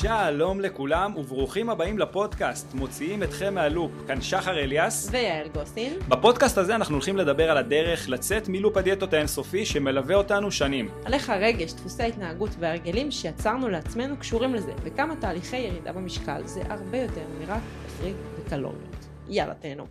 שלום 0.00 0.60
לכולם 0.60 1.16
וברוכים 1.16 1.70
הבאים 1.70 1.98
לפודקאסט, 1.98 2.74
מוציאים 2.74 3.22
אתכם 3.22 3.54
מהלופ. 3.54 3.92
כאן 4.06 4.20
שחר 4.20 4.58
אליאס. 4.58 5.08
ויעל 5.10 5.48
גוסין. 5.48 5.92
בפודקאסט 6.08 6.58
הזה 6.58 6.74
אנחנו 6.74 6.94
הולכים 6.94 7.16
לדבר 7.16 7.50
על 7.50 7.56
הדרך 7.56 8.08
לצאת 8.08 8.48
מלופ 8.48 8.76
הדיאטות 8.76 9.12
האינסופי 9.12 9.66
שמלווה 9.66 10.14
אותנו 10.14 10.50
שנים. 10.50 10.88
על 11.04 11.14
איך 11.14 11.30
הרגש, 11.30 11.72
דפוסי 11.72 12.02
ההתנהגות 12.02 12.50
והרגלים 12.58 13.10
שיצרנו 13.10 13.68
לעצמנו 13.68 14.16
קשורים 14.16 14.54
לזה, 14.54 14.72
וכמה 14.82 15.16
תהליכי 15.16 15.56
ירידה 15.56 15.92
במשקל 15.92 16.42
זה 16.44 16.62
הרבה 16.68 16.98
יותר 16.98 17.24
מרק 17.40 17.62
תפריט 17.86 18.16
וקלוריות. 18.38 19.06
יאללה 19.28 19.54
תהנו. 19.54 19.86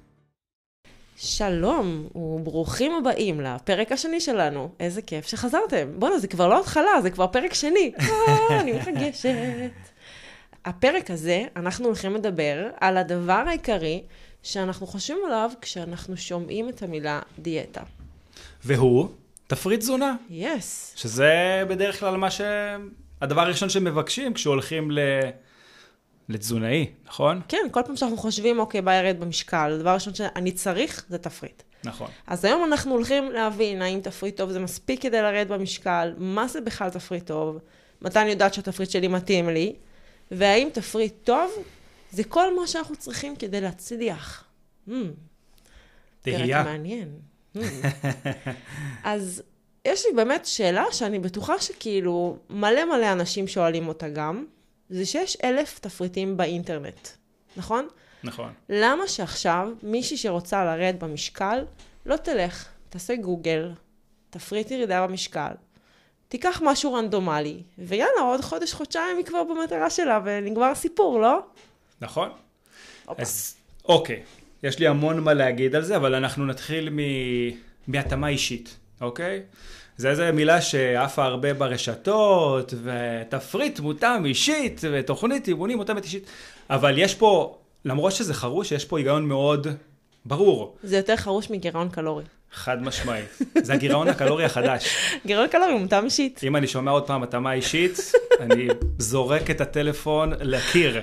שלום 1.17 2.07
וברוכים 2.15 2.91
הבאים 2.91 3.41
לפרק 3.41 3.91
השני 3.91 4.19
שלנו. 4.19 4.69
איזה 4.79 5.01
כיף 5.01 5.27
שחזרתם. 5.27 5.87
בואנה, 5.99 6.19
זה 6.19 6.27
כבר 6.27 6.47
לא 6.47 6.59
התחלה, 6.59 7.01
זה 7.01 7.09
כבר 7.09 7.27
פרק 7.27 7.53
שני. 7.53 7.91
אה, 7.99 8.59
אני 8.61 8.71
מתרגשת. 8.73 9.94
הפרק 10.65 11.11
הזה, 11.11 11.43
אנחנו 11.55 11.85
הולכים 11.85 12.15
לדבר 12.15 12.67
על 12.79 12.97
הדבר 12.97 13.43
העיקרי 13.47 14.03
שאנחנו 14.43 14.87
חושבים 14.87 15.17
עליו 15.25 15.51
כשאנחנו 15.61 16.17
שומעים 16.17 16.69
את 16.69 16.83
המילה 16.83 17.21
דיאטה. 17.39 17.81
והוא 18.63 19.07
תפריט 19.47 19.79
תזונה. 19.79 20.15
יס. 20.29 20.93
Yes. 20.95 20.99
שזה 20.99 21.63
בדרך 21.69 21.99
כלל 21.99 22.17
מה 22.17 22.31
ש... 22.31 22.41
הדבר 23.21 23.41
הראשון 23.41 23.69
שמבקשים 23.69 24.33
כשהולכים 24.33 24.91
ל... 24.91 24.99
לתזונאי, 26.29 26.87
נכון? 27.05 27.41
כן, 27.47 27.67
כל 27.71 27.81
פעם 27.85 27.95
שאנחנו 27.95 28.17
חושבים, 28.17 28.59
אוקיי, 28.59 28.81
בא 28.81 28.93
ירד 28.93 29.19
במשקל, 29.19 29.71
הדבר 29.75 29.89
הראשון 29.89 30.13
שאני 30.13 30.51
צריך 30.51 31.05
זה 31.09 31.17
תפריט. 31.17 31.63
נכון. 31.83 32.07
אז 32.27 32.45
היום 32.45 32.63
אנחנו 32.63 32.91
הולכים 32.91 33.31
להבין 33.31 33.81
האם 33.81 33.99
תפריט 33.99 34.37
טוב 34.37 34.51
זה 34.51 34.59
מספיק 34.59 35.01
כדי 35.01 35.21
לרדת 35.21 35.47
במשקל, 35.47 36.13
מה 36.17 36.47
זה 36.47 36.61
בכלל 36.61 36.89
תפריט 36.89 37.27
טוב, 37.27 37.59
מתי 38.01 38.19
אני 38.19 38.29
יודעת 38.29 38.53
שהתפריט 38.53 38.89
שלי 38.89 39.07
מתאים 39.07 39.49
לי, 39.49 39.75
והאם 40.31 40.69
תפריט 40.73 41.13
טוב 41.23 41.51
זה 42.11 42.23
כל 42.23 42.55
מה 42.59 42.67
שאנחנו 42.67 42.95
צריכים 42.95 43.35
כדי 43.35 43.61
להצליח. 43.61 44.43
Hmm. 44.87 44.91
תהייה. 46.21 46.63
פרק 46.63 46.65
מעניין. 46.65 47.09
Hmm. 47.55 47.59
אז 49.03 49.43
יש 49.85 50.05
לי 50.05 50.11
באמת 50.15 50.45
שאלה 50.45 50.85
שאני 50.91 51.19
בטוחה 51.19 51.59
שכאילו 51.59 52.37
מלא 52.49 52.85
מלא 52.85 53.11
אנשים 53.11 53.47
שואלים 53.47 53.87
אותה 53.87 54.09
גם, 54.09 54.45
זה 54.89 55.05
שיש 55.05 55.37
אלף 55.43 55.79
תפריטים 55.79 56.37
באינטרנט, 56.37 57.07
נכון? 57.57 57.87
נכון. 58.23 58.53
למה 58.69 59.07
שעכשיו 59.07 59.69
מישהי 59.83 60.17
שרוצה 60.17 60.65
לרדת 60.65 61.03
במשקל, 61.03 61.65
לא 62.05 62.17
תלך, 62.17 62.69
תעשה 62.89 63.15
גוגל, 63.15 63.71
תפריט 64.29 64.71
ירידה 64.71 65.07
במשקל, 65.07 65.51
תיקח 66.27 66.61
משהו 66.63 66.93
רנדומלי, 66.93 67.61
ויאללה, 67.77 68.21
עוד 68.21 68.41
חודש, 68.41 68.73
חודשיים 68.73 69.17
היא 69.17 69.25
כבר 69.25 69.43
במטרה 69.43 69.89
שלה, 69.89 70.19
ונגמר 70.25 70.65
הסיפור, 70.65 71.19
לא? 71.19 71.39
נכון. 72.01 72.29
אופה. 73.07 73.21
אז 73.21 73.55
אוקיי, 73.85 74.23
יש 74.63 74.79
לי 74.79 74.87
המון 74.87 75.19
מה 75.19 75.33
להגיד 75.33 75.75
על 75.75 75.81
זה, 75.81 75.95
אבל 75.95 76.15
אנחנו 76.15 76.45
נתחיל 76.45 76.89
מ... 76.89 76.99
מהתאמה 77.87 78.27
אישית, 78.27 78.77
אוקיי? 79.01 79.41
זה 79.97 80.09
איזה 80.09 80.31
מילה 80.31 80.61
שעפה 80.61 81.25
הרבה 81.25 81.53
ברשתות, 81.53 82.73
ותפריט 82.83 83.79
מותאם 83.79 84.25
אישית, 84.25 84.81
ותוכנית 84.91 85.47
אימונים 85.47 85.77
מותאמת 85.77 86.03
אישית, 86.03 86.25
אבל 86.69 86.97
יש 86.97 87.15
פה, 87.15 87.57
למרות 87.85 88.11
שזה 88.11 88.33
חרוש, 88.33 88.71
יש 88.71 88.85
פה 88.85 88.97
היגיון 88.97 89.25
מאוד 89.25 89.67
ברור. 90.25 90.77
זה 90.83 90.97
יותר 90.97 91.15
חרוש 91.15 91.49
מגירעון 91.49 91.89
קלורי. 91.89 92.23
חד 92.53 92.83
משמעית. 92.83 93.25
זה 93.61 93.73
הגירעון 93.73 94.07
הקלורי 94.07 94.45
החדש. 94.45 94.87
גירעון 95.25 95.47
קלורי 95.47 95.73
מותאם 95.79 96.05
אישית. 96.05 96.41
אם 96.43 96.55
אני 96.55 96.67
שומע 96.67 96.91
עוד 96.91 97.07
פעם 97.07 97.23
התאמה 97.23 97.53
אישית, 97.53 98.11
אני 98.39 98.67
זורק 98.99 99.49
את 99.49 99.61
הטלפון 99.61 100.33
לקיר. 100.39 101.01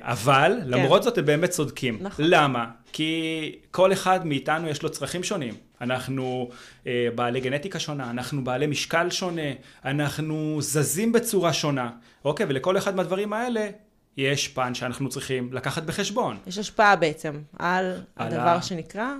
אבל 0.00 0.58
כן. 0.62 0.68
למרות 0.70 1.02
זאת 1.02 1.18
הם 1.18 1.26
באמת 1.26 1.50
צודקים. 1.50 1.98
נכון. 2.00 2.24
למה? 2.28 2.66
כי 2.92 3.52
כל 3.70 3.92
אחד 3.92 4.26
מאיתנו 4.26 4.68
יש 4.68 4.82
לו 4.82 4.90
צרכים 4.90 5.22
שונים. 5.22 5.54
אנחנו 5.80 6.48
אה, 6.86 7.08
בעלי 7.14 7.40
גנטיקה 7.40 7.78
שונה, 7.78 8.10
אנחנו 8.10 8.44
בעלי 8.44 8.66
משקל 8.66 9.10
שונה, 9.10 9.42
אנחנו 9.84 10.58
זזים 10.60 11.12
בצורה 11.12 11.52
שונה. 11.52 11.90
אוקיי, 12.24 12.46
ולכל 12.48 12.78
אחד 12.78 12.96
מהדברים 12.96 13.32
האלה 13.32 13.68
יש 14.16 14.48
פן 14.48 14.74
שאנחנו 14.74 15.08
צריכים 15.08 15.52
לקחת 15.52 15.82
בחשבון. 15.82 16.38
יש 16.46 16.58
השפעה 16.58 16.96
בעצם 16.96 17.40
על, 17.58 17.92
על 18.16 18.26
הדבר 18.26 18.48
ה... 18.48 18.62
שנקרא... 18.62 19.14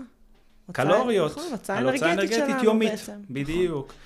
קלוריות. 0.72 1.30
נכון, 1.30 1.44
על 1.68 1.88
הוצאה 1.88 2.12
אנרגטית 2.12 2.62
יומית. 2.62 2.90
בעצם. 2.90 3.12
בדיוק. 3.30 3.86
נכון. 3.86 3.98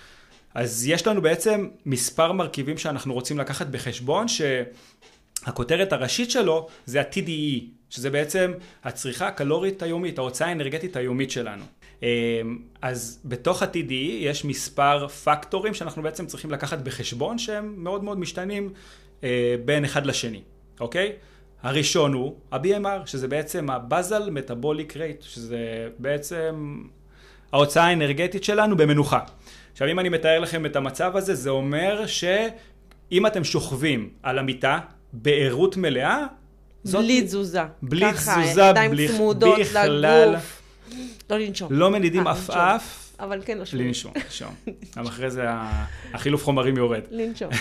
אז 0.54 0.86
יש 0.86 1.06
לנו 1.06 1.22
בעצם 1.22 1.68
מספר 1.86 2.32
מרכיבים 2.32 2.78
שאנחנו 2.78 3.14
רוצים 3.14 3.38
לקחת 3.38 3.66
בחשבון, 3.66 4.26
שהכותרת 4.28 5.92
הראשית 5.92 6.30
שלו 6.30 6.68
זה 6.86 7.00
ה-TDE, 7.00 7.64
שזה 7.90 8.10
בעצם 8.10 8.52
הצריכה 8.84 9.26
הקלורית 9.26 9.82
היומית, 9.82 10.18
ההוצאה 10.18 10.48
האנרגטית 10.48 10.96
היומית 10.96 11.30
שלנו. 11.30 11.64
אז 12.82 13.20
בתוך 13.24 13.62
ה-TDE 13.62 13.92
יש 14.18 14.44
מספר 14.44 15.08
פקטורים 15.08 15.74
שאנחנו 15.74 16.02
בעצם 16.02 16.26
צריכים 16.26 16.50
לקחת 16.50 16.78
בחשבון 16.78 17.38
שהם 17.38 17.74
מאוד 17.76 18.04
מאוד 18.04 18.18
משתנים 18.18 18.72
בין 19.64 19.84
אחד 19.84 20.06
לשני, 20.06 20.42
אוקיי? 20.80 21.12
הראשון 21.62 22.12
הוא 22.12 22.34
ה-BMR, 22.50 23.06
שזה 23.06 23.28
בעצם 23.28 23.70
ה-Basal 23.70 24.28
Metabolic 24.28 24.92
Rate, 24.92 25.22
שזה 25.22 25.88
בעצם 25.98 26.82
ההוצאה 27.52 27.84
האנרגטית 27.84 28.44
שלנו 28.44 28.76
במנוחה. 28.76 29.20
עכשיו 29.72 29.88
אם 29.88 29.98
אני 29.98 30.08
מתאר 30.08 30.38
לכם 30.40 30.66
את 30.66 30.76
המצב 30.76 31.16
הזה, 31.16 31.34
זה 31.34 31.50
אומר 31.50 32.06
שאם 32.06 33.26
אתם 33.26 33.44
שוכבים 33.44 34.10
על 34.22 34.38
המיטה 34.38 34.78
בערות 35.12 35.76
מלאה, 35.76 36.26
זאת... 36.84 37.04
בלי 37.04 37.22
תזוזה. 37.22 37.62
בלי 37.82 38.12
ככה, 38.12 38.42
תזוזה, 38.42 38.62
ידיים 38.62 38.90
בלי... 38.90 39.08
צמודות 39.08 39.58
בכלל. 39.60 39.90
לגוף. 39.90 40.62
לא 41.30 41.38
לנשום. 41.38 41.72
לא 41.72 41.90
מנידים 41.90 42.26
אה, 42.26 42.32
עפעף. 42.32 43.12
אבל 43.20 43.42
כן 43.44 43.58
נושמים. 43.58 43.86
לנשום, 43.86 44.12
לנשום. 44.24 44.54
גם 44.96 45.06
אחרי 45.06 45.30
זה 45.30 45.46
החילוף 46.14 46.44
חומרים 46.44 46.76
יורד. 46.76 47.02
לנשום. 47.10 47.48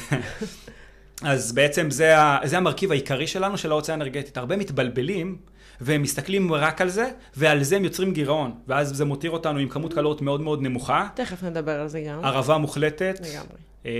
אז 1.23 1.51
בעצם 1.51 1.91
זה, 1.91 2.17
ה- 2.19 2.37
זה 2.43 2.57
המרכיב 2.57 2.91
העיקרי 2.91 3.27
שלנו 3.27 3.57
של 3.57 3.71
ההוצאה 3.71 3.95
האנרגטית. 3.95 4.37
הרבה 4.37 4.57
מתבלבלים 4.57 5.37
והם 5.81 6.01
מסתכלים 6.01 6.53
רק 6.53 6.81
על 6.81 6.89
זה, 6.89 7.09
ועל 7.35 7.63
זה 7.63 7.75
הם 7.75 7.83
יוצרים 7.83 8.13
גירעון. 8.13 8.51
ואז 8.67 8.89
זה 8.97 9.05
מותיר 9.05 9.31
אותנו 9.31 9.59
עם 9.59 9.69
כמות 9.69 9.93
קלוריות 9.93 10.21
מאוד 10.21 10.41
מאוד 10.41 10.61
נמוכה, 10.61 11.07
תכף 11.13 11.43
נדבר 11.43 11.79
על 11.81 11.87
זה 11.87 12.01
גם. 12.01 12.25
ערבה 12.25 12.57
מוחלטת, 12.57 13.19
לגמרי. 13.19 13.57
אה, 13.85 13.91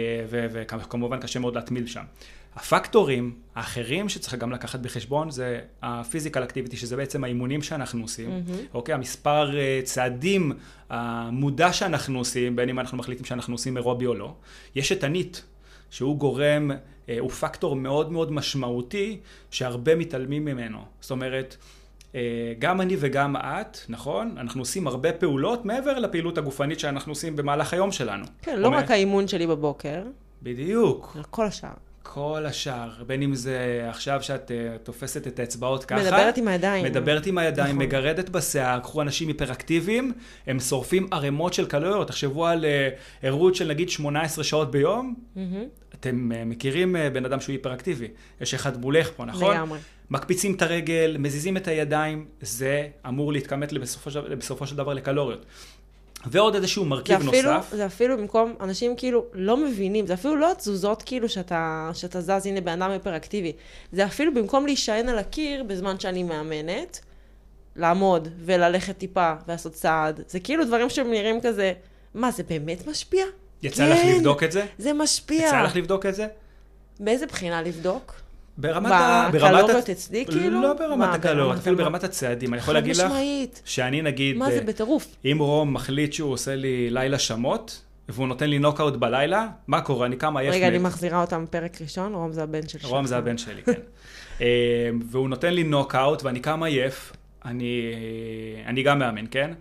וכמובן 0.51 1.19
קשה 1.19 1.39
מאוד 1.39 1.55
להתמיד 1.55 1.87
שם. 1.87 2.03
הפקטורים 2.55 3.33
האחרים 3.55 4.09
שצריך 4.09 4.35
גם 4.35 4.51
לקחת 4.51 4.79
בחשבון 4.79 5.31
זה 5.31 5.59
הפיזיקל 5.81 6.43
אקטיביטי, 6.43 6.77
שזה 6.77 6.95
בעצם 6.95 7.23
האימונים 7.23 7.61
שאנחנו 7.61 8.01
עושים, 8.01 8.29
מהמם. 8.29 8.43
אוקיי? 8.73 8.95
המספר 8.95 9.57
אה, 9.57 9.79
צעדים 9.83 10.51
המודע 10.89 11.73
שאנחנו 11.73 12.19
עושים, 12.19 12.55
בין 12.55 12.69
אם 12.69 12.79
אנחנו 12.79 12.97
מחליטים 12.97 13.25
שאנחנו 13.25 13.53
עושים 13.53 13.77
אירובי 13.77 14.05
או 14.05 14.13
לא. 14.13 14.33
יש 14.75 14.91
את 14.91 15.03
הניט, 15.03 15.37
שהוא 15.89 16.17
גורם, 16.17 16.71
אה, 16.71 16.77
הוא 17.19 17.29
פקטור 17.29 17.75
מאוד 17.75 18.11
מאוד 18.11 18.31
משמעותי, 18.31 19.17
שהרבה 19.51 19.95
מתעלמים 19.95 20.45
ממנו. 20.45 20.77
זאת 21.01 21.11
אומרת, 21.11 21.55
אה, 22.15 22.21
גם 22.59 22.81
אני 22.81 22.95
וגם 22.99 23.35
את, 23.35 23.77
נכון? 23.89 24.35
אנחנו 24.37 24.61
עושים 24.61 24.87
הרבה 24.87 25.13
פעולות 25.13 25.65
מעבר 25.65 25.99
לפעילות 25.99 26.37
הגופנית 26.37 26.79
שאנחנו 26.79 27.11
עושים 27.11 27.35
במהלך 27.35 27.73
היום 27.73 27.91
שלנו. 27.91 28.25
כן, 28.41 28.59
לא 28.59 28.67
אומר- 28.67 28.77
רק 28.77 28.91
האימון 28.91 29.27
שלי 29.27 29.47
בבוקר, 29.47 30.03
בדיוק. 30.43 31.17
כל 31.29 31.45
השאר. 31.45 31.69
כל 32.03 32.45
השאר, 32.45 32.89
בין 33.07 33.21
אם 33.21 33.35
זה 33.35 33.85
עכשיו 33.89 34.23
שאת 34.23 34.51
uh, 34.51 34.77
תופסת 34.85 35.27
את 35.27 35.39
האצבעות 35.39 35.85
ככה, 35.85 36.01
מדברת 36.01 36.37
עם 36.37 36.47
הידיים. 36.47 36.85
מדברת 36.85 37.25
עם 37.25 37.37
הידיים, 37.37 37.75
נכון. 37.75 37.87
מגרדת 37.87 38.29
בשיער, 38.29 38.79
קחו 38.79 39.01
אנשים 39.01 39.27
היפראקטיביים, 39.27 40.13
הם 40.47 40.59
שורפים 40.59 41.07
ערימות 41.11 41.53
של 41.53 41.65
קלוריות, 41.65 42.07
תחשבו 42.07 42.45
על 42.45 42.65
uh, 42.65 43.25
ערות 43.25 43.55
של 43.55 43.67
נגיד 43.67 43.89
18 43.89 44.43
שעות 44.43 44.71
ביום, 44.71 45.15
מהמם. 45.35 45.63
אתם 45.99 46.31
uh, 46.31 46.45
מכירים 46.45 46.95
uh, 46.95 46.99
בן 47.13 47.25
אדם 47.25 47.39
שהוא 47.39 47.53
היפראקטיבי, 47.53 48.07
יש 48.41 48.53
אחד 48.53 48.81
מולך 48.81 49.11
פה, 49.15 49.25
נכון? 49.25 49.55
לגמרי. 49.55 49.79
מקפיצים 50.09 50.55
את 50.55 50.61
הרגל, 50.61 51.15
מזיזים 51.19 51.57
את 51.57 51.67
הידיים, 51.67 52.25
זה 52.41 52.87
אמור 53.07 53.33
להתכמת 53.33 53.73
לבסופו 53.73 54.11
של, 54.11 54.35
בסופו 54.35 54.67
של 54.67 54.75
דבר 54.75 54.93
לקלוריות. 54.93 55.45
ועוד 56.25 56.55
איזשהו 56.55 56.83
זה 56.83 56.89
מרכיב 56.89 57.15
אפילו, 57.15 57.53
נוסף. 57.53 57.75
זה 57.75 57.85
אפילו 57.85 58.17
במקום, 58.17 58.55
אנשים 58.61 58.95
כאילו 58.97 59.25
לא 59.33 59.57
מבינים, 59.57 60.07
זה 60.07 60.13
אפילו 60.13 60.35
לא 60.35 60.51
התזוזות 60.51 61.03
כאילו 61.05 61.29
שאתה, 61.29 61.91
שאתה 61.93 62.21
זז, 62.21 62.45
הנה 62.45 62.61
בן 62.61 62.81
אדם 62.81 62.91
היפראקטיבי. 62.91 63.53
זה 63.91 64.05
אפילו 64.05 64.33
במקום 64.33 64.65
להישען 64.65 65.09
על 65.09 65.17
הקיר 65.17 65.63
בזמן 65.63 65.99
שאני 65.99 66.23
מאמנת, 66.23 66.99
לעמוד 67.75 68.27
וללכת 68.45 68.97
טיפה 68.97 69.33
ולעשות 69.47 69.73
צעד. 69.73 70.21
זה 70.27 70.39
כאילו 70.39 70.65
דברים 70.65 70.89
שנראים 70.89 71.41
כזה, 71.41 71.73
מה, 72.13 72.31
זה 72.31 72.43
באמת 72.43 72.87
משפיע? 72.87 73.25
יצא 73.63 73.85
כן, 73.85 73.91
לך 73.91 74.15
לבדוק 74.15 74.43
את 74.43 74.51
זה? 74.51 74.65
זה 74.77 74.93
משפיע. 74.93 75.47
יצא 75.47 75.61
לך 75.61 75.75
לבדוק 75.75 76.05
את 76.05 76.15
זה? 76.15 76.27
באיזה 76.99 77.25
בחינה 77.25 77.61
לבדוק? 77.61 78.13
ברמת 78.57 78.91
ה... 78.91 79.29
ברמת 79.31 79.53
בקלוריות 79.53 79.89
אצלי 79.89 80.25
כאילו? 80.25 80.61
לא 80.61 80.73
ברמת 80.73 81.09
הקלוריות, 81.13 81.57
אפילו? 81.57 81.77
ברמת 81.77 82.03
הצעדים. 82.03 82.53
אני 82.53 82.61
יכול 82.61 82.73
להגיד 82.73 82.95
לך 82.95 83.05
משמעית. 83.05 83.61
שאני 83.65 84.01
נגיד, 84.01 84.37
מה 84.37 84.51
זה 84.51 84.57
אה, 84.57 84.63
בטירוף? 84.63 85.15
אם 85.25 85.37
רום 85.39 85.73
מחליט 85.73 86.13
שהוא 86.13 86.31
עושה 86.31 86.55
לי 86.55 86.89
לילה 86.89 87.19
שמות, 87.19 87.81
והוא 88.09 88.27
נותן 88.27 88.49
לי 88.49 88.59
נוקאוט 88.59 88.95
בלילה, 88.95 89.47
מה 89.67 89.81
קורה? 89.81 90.05
אני 90.05 90.15
קם 90.15 90.37
עייף. 90.37 90.53
רגע. 90.53 90.67
אני 90.67 90.77
מחזירה 90.77 91.21
אותם 91.21 91.45
פרק 91.49 91.81
ראשון, 91.81 92.13
רום 92.13 92.31
זה 92.31 92.43
הבן 92.43 92.67
של 92.67 92.77
רום 92.83 93.05
זה 93.05 93.17
הבן 93.17 93.37
שלי, 93.37 93.63
כן. 93.63 93.71
אה, 94.41 94.89
והוא 95.09 95.29
נותן 95.29 95.53
לי 95.53 95.63
נוקאוט 95.63 96.23
ואני 96.23 96.39
קם 96.39 96.63
עייף, 96.63 97.13
אני, 97.45 97.93
אני 98.65 98.83
גם 98.83 98.99
מאמן, 98.99 99.25
כן? 99.31 99.51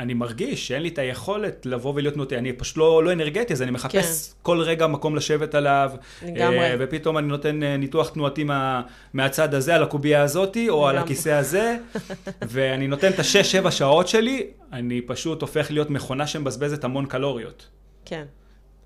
ואני 0.00 0.14
מרגיש 0.14 0.68
שאין 0.68 0.82
לי 0.82 0.88
את 0.88 0.98
היכולת 0.98 1.66
לבוא 1.66 1.92
ולהיות 1.94 2.16
נוטה, 2.16 2.38
אני 2.38 2.52
פשוט 2.52 2.76
לא, 2.76 3.04
לא 3.04 3.12
אנרגטי, 3.12 3.52
אז 3.52 3.62
אני 3.62 3.70
מחפש 3.70 4.28
כן. 4.28 4.34
כל 4.42 4.60
רגע 4.60 4.86
מקום 4.86 5.16
לשבת 5.16 5.54
עליו. 5.54 5.92
לגמרי. 6.26 6.58
אה, 6.58 6.76
ופתאום 6.78 7.18
אני 7.18 7.26
נותן 7.26 7.62
אה, 7.62 7.76
ניתוח 7.76 8.08
תנועתי 8.08 8.44
מה, 8.44 8.82
מהצד 9.12 9.54
הזה 9.54 9.74
על 9.74 9.82
הקובייה 9.82 10.22
הזאתי, 10.22 10.68
או 10.68 10.88
על 10.88 10.94
לגמרי. 10.94 11.04
הכיסא 11.04 11.28
הזה, 11.28 11.76
ואני 12.52 12.86
נותן 12.86 13.10
את 13.12 13.18
השש-שבע 13.18 13.70
שעות 13.70 14.08
שלי, 14.08 14.46
אני 14.72 15.00
פשוט 15.00 15.42
הופך 15.42 15.70
להיות 15.70 15.90
מכונה 15.90 16.26
שמבזבזת 16.26 16.84
המון 16.84 17.06
קלוריות. 17.06 17.68
כן, 18.04 18.24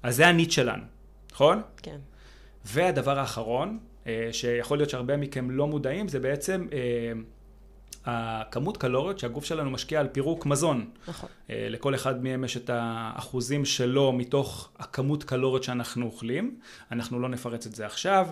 אז 0.02 0.16
זה 0.16 0.26
הניט 0.26 0.50
שלנו, 0.50 0.82
נכון? 1.32 1.62
כן. 1.82 1.96
והדבר 2.64 3.19
האחרון, 3.19 3.78
אה, 4.06 4.28
שיכול 4.32 4.78
להיות 4.78 4.90
שהרבה 4.90 5.16
מכם 5.16 5.50
לא 5.50 5.66
מודעים, 5.66 6.08
זה 6.08 6.20
בעצם 6.20 6.66
הכמות 8.06 8.77
קלוריות 8.77 9.19
שהגוף 9.19 9.45
שלנו 9.45 9.71
משקיע 9.71 10.01
על 10.01 10.09
פירוק 10.09 10.47
מזון. 10.47 10.91
נכון. 11.09 11.29
אה, 11.51 11.67
לכל 11.71 11.95
אחד 11.95 12.25
מהם 12.25 12.45
יש 12.45 12.56
את 12.56 12.71
האחוזים 12.73 13.65
שלו 13.65 14.12
מתוך 14.12 14.71
הכמות 14.79 15.25
קלוריות 15.25 15.62
שאנחנו 15.62 16.06
אוכלים. 16.06 16.59
אנחנו 16.93 17.21
לא 17.21 17.29
נפרץ 17.29 17.67
את 17.67 17.75
זה 17.75 17.87
עכשיו, 17.87 18.29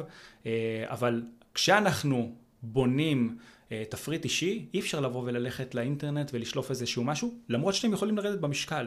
אה, 0.46 0.84
אבל 0.86 1.22
כשאנחנו 1.54 2.34
בונים 2.62 3.36
אה, 3.72 3.82
תפריט 3.88 4.24
אישי, 4.24 4.66
אי 4.74 4.80
אפשר 4.80 5.00
לבוא 5.00 5.22
וללכת 5.24 5.74
לאינטרנט 5.74 6.30
ולשלוף 6.34 6.70
איזשהו 6.70 7.04
משהו, 7.04 7.34
למרות 7.48 7.74
שאתם 7.74 7.92
יכולים 7.92 8.16
לרדת 8.16 8.40
במשקל. 8.40 8.86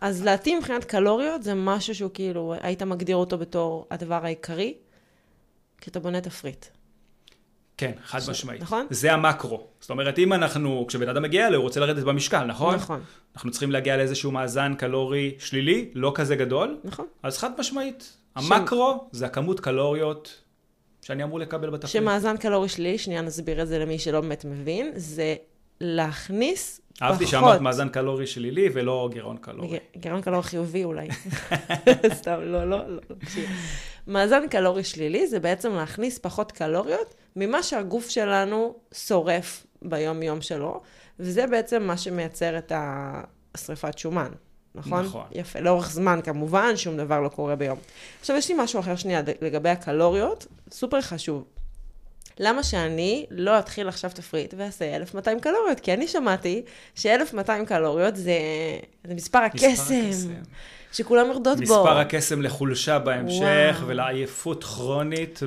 אז 0.00 0.24
להתאים 0.24 0.58
מבחינת 0.58 0.84
קלוריות 0.84 1.42
זה 1.42 1.54
משהו 1.54 1.94
שהוא 1.94 2.10
כאילו, 2.14 2.54
היית 2.60 2.82
מגדיר 2.82 3.16
אותו 3.16 3.38
בתור 3.38 3.86
הדבר 3.90 4.24
העיקרי, 4.24 4.74
כי 5.80 5.90
אתה 5.90 6.00
בונה 6.00 6.20
תפריט. 6.20 6.66
כן, 7.78 7.92
חד 8.04 8.20
ש- 8.20 8.28
משמעית. 8.28 8.62
נכון? 8.62 8.86
זה 8.90 9.12
המקרו. 9.12 9.66
זאת 9.80 9.90
אומרת, 9.90 10.18
אם 10.18 10.32
אנחנו, 10.32 10.84
כשבן 10.88 11.08
אדם 11.08 11.22
מגיע 11.22 11.46
אליו, 11.46 11.58
הוא 11.58 11.64
רוצה 11.64 11.80
לרדת 11.80 12.02
במשקל, 12.04 12.44
נכון? 12.44 12.74
נכון, 12.74 13.00
אנחנו 13.34 13.50
צריכים 13.50 13.72
להגיע 13.72 13.96
לאיזשהו 13.96 14.30
מאזן 14.30 14.74
קלורי 14.74 15.34
שלילי, 15.38 15.90
לא 15.94 16.12
כזה 16.14 16.36
גדול, 16.36 16.78
נכון. 16.84 17.06
אז 17.22 17.38
חד 17.38 17.50
משמעית. 17.58 18.12
ש- 18.38 18.50
המקרו 18.52 19.08
זה 19.12 19.26
הכמות 19.26 19.60
קלוריות 19.60 20.42
שאני 21.02 21.22
אמור 21.24 21.38
לקבל 21.40 21.70
בתפריט. 21.70 21.92
שמאזן 21.92 22.36
קלורי 22.36 22.68
שלילי, 22.68 22.98
שנייה 22.98 23.22
נסביר 23.22 23.62
את 23.62 23.68
זה 23.68 23.78
למי 23.78 23.98
שלא 23.98 24.20
באמת 24.20 24.44
מבין, 24.44 24.92
זה 24.96 25.34
להכניס 25.80 26.80
פחות. 26.98 27.02
אהבתי 27.02 27.26
שאמרת 27.26 27.60
מאזן 27.60 27.88
קלורי 27.88 28.26
שלילי 28.26 28.68
ולא 28.72 29.08
גירעון 29.12 29.36
קלורי. 29.36 29.78
גירעון 29.96 30.22
קלורי 30.22 30.42
חיובי 30.42 30.84
אולי. 30.84 31.08
סתם, 32.18 32.40
לא, 32.40 32.64
לא, 32.64 32.78
לא. 32.88 33.00
לא. 33.10 33.16
מאזן 34.06 34.48
קלורי 34.50 34.84
שלילי 34.84 35.26
זה 35.26 35.40
בעצם 35.40 35.74
להכניס 35.74 36.18
פחות 36.18 36.52
קלוריות 36.52 37.14
ממה 37.36 37.62
שהגוף 37.62 38.08
שלנו 38.08 38.74
שורף 38.94 39.66
ביום-יום 39.82 40.40
שלו, 40.40 40.82
וזה 41.20 41.46
בעצם 41.46 41.82
מה 41.82 41.96
שמייצר 41.96 42.58
את 42.58 42.72
השריפת 43.54 43.98
שומן, 43.98 44.30
נכון? 44.74 45.04
נכון. 45.04 45.24
יפה. 45.32 45.60
לאורך 45.60 45.90
זמן 45.90 46.20
כמובן, 46.24 46.76
שום 46.76 46.96
דבר 46.96 47.20
לא 47.20 47.28
קורה 47.28 47.56
ביום. 47.56 47.78
עכשיו, 48.20 48.36
יש 48.36 48.48
לי 48.48 48.54
משהו 48.58 48.80
אחר 48.80 48.96
שנייה 48.96 49.22
לגבי 49.40 49.68
הקלוריות, 49.68 50.46
סופר 50.70 51.00
חשוב. 51.00 51.44
למה 52.40 52.62
שאני 52.62 53.26
לא 53.30 53.58
אתחיל 53.58 53.88
עכשיו 53.88 54.10
תפריט 54.14 54.54
ואעשה 54.56 54.96
1200 54.96 55.40
קלוריות? 55.40 55.80
כי 55.80 55.94
אני 55.94 56.08
שמעתי 56.08 56.62
ש-1200 56.94 57.64
קלוריות 57.66 58.16
זה, 58.16 58.38
זה 59.04 59.14
מספר 59.14 59.38
הקסם, 59.38 60.10
שכולם 60.92 61.26
יורדות 61.26 61.56
בו. 61.58 61.62
מספר 61.62 61.98
הקסם 61.98 62.42
לחולשה 62.42 62.98
בהמשך, 62.98 63.76
וואו. 63.76 63.88
ולעייפות 63.88 64.64
כרונית, 64.64 65.40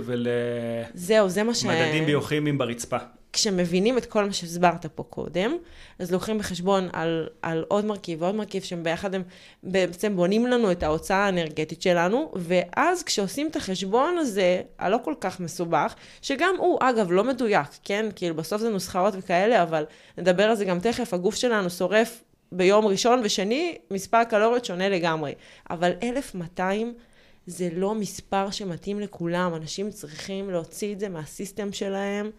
זהו, 0.93 1.29
זה 1.29 1.43
ש... 1.53 1.63
ולמדדים 1.63 2.05
ביוכימיים 2.05 2.57
ברצפה. 2.57 2.97
כשמבינים 3.33 3.97
את 3.97 4.05
כל 4.05 4.25
מה 4.25 4.33
שהסברת 4.33 4.85
פה 4.85 5.03
קודם, 5.03 5.57
אז 5.99 6.11
לוקחים 6.11 6.37
בחשבון 6.37 6.89
על, 6.93 7.27
על 7.41 7.65
עוד 7.67 7.85
מרכיב 7.85 8.21
ועוד 8.21 8.35
מרכיב 8.35 8.63
שהם 8.63 8.83
ביחד 8.83 9.15
הם 9.15 9.23
בעצם 9.63 10.15
בונים 10.15 10.47
לנו 10.47 10.71
את 10.71 10.83
ההוצאה 10.83 11.17
האנרגטית 11.17 11.81
שלנו, 11.81 12.31
ואז 12.35 13.03
כשעושים 13.03 13.47
את 13.47 13.55
החשבון 13.55 14.17
הזה, 14.17 14.61
הלא 14.79 14.97
כל 15.03 15.13
כך 15.21 15.39
מסובך, 15.39 15.95
שגם 16.21 16.55
הוא, 16.57 16.77
אגב, 16.81 17.11
לא 17.11 17.23
מדויק, 17.23 17.67
כן? 17.83 18.05
כאילו 18.15 18.35
בסוף 18.35 18.61
זה 18.61 18.69
נוסחאות 18.69 19.13
וכאלה, 19.17 19.63
אבל 19.63 19.85
נדבר 20.17 20.43
על 20.43 20.55
זה 20.55 20.65
גם 20.65 20.79
תכף, 20.79 21.13
הגוף 21.13 21.35
שלנו 21.35 21.69
שורף 21.69 22.23
ביום 22.51 22.85
ראשון 22.85 23.21
ושני, 23.23 23.77
מספר 23.91 24.23
קלוריות 24.23 24.65
שונה 24.65 24.89
לגמרי. 24.89 25.33
אבל 25.69 25.91
1200 26.03 26.93
זה 27.47 27.69
לא 27.73 27.95
מספר 27.95 28.51
שמתאים 28.51 28.99
לכולם, 28.99 29.55
אנשים 29.55 29.91
צריכים 29.91 30.49
להוציא 30.49 30.93
את 30.93 30.99
זה 30.99 31.09
מהסיסטם 31.09 31.73
שלהם. 31.73 32.31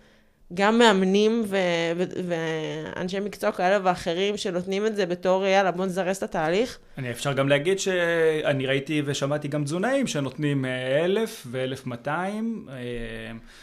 גם 0.54 0.78
מאמנים 0.78 1.42
ו- 1.46 1.56
ו- 1.96 2.20
ואנשי 2.28 3.20
מקצוע 3.20 3.52
כאלה 3.52 3.78
ואחרים 3.82 4.36
שנותנים 4.36 4.86
את 4.86 4.96
זה 4.96 5.06
בתור, 5.06 5.46
יאללה, 5.46 5.70
בוא 5.70 5.86
נזרז 5.86 6.16
את 6.16 6.22
התהליך. 6.22 6.78
אני 6.98 7.10
אפשר 7.10 7.32
גם 7.32 7.48
להגיד 7.48 7.78
שאני 7.78 8.66
ראיתי 8.66 9.02
ושמעתי 9.04 9.48
גם 9.48 9.64
תזונאים 9.64 10.06
שנותנים 10.06 10.64
אה, 10.64 11.04
1,000 11.04 11.46
ו-1,200. 11.50 12.08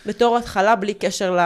בתור 0.05 0.37
התחלה, 0.37 0.75
בלי 0.75 0.93
קשר 0.93 1.35
ל... 1.35 1.39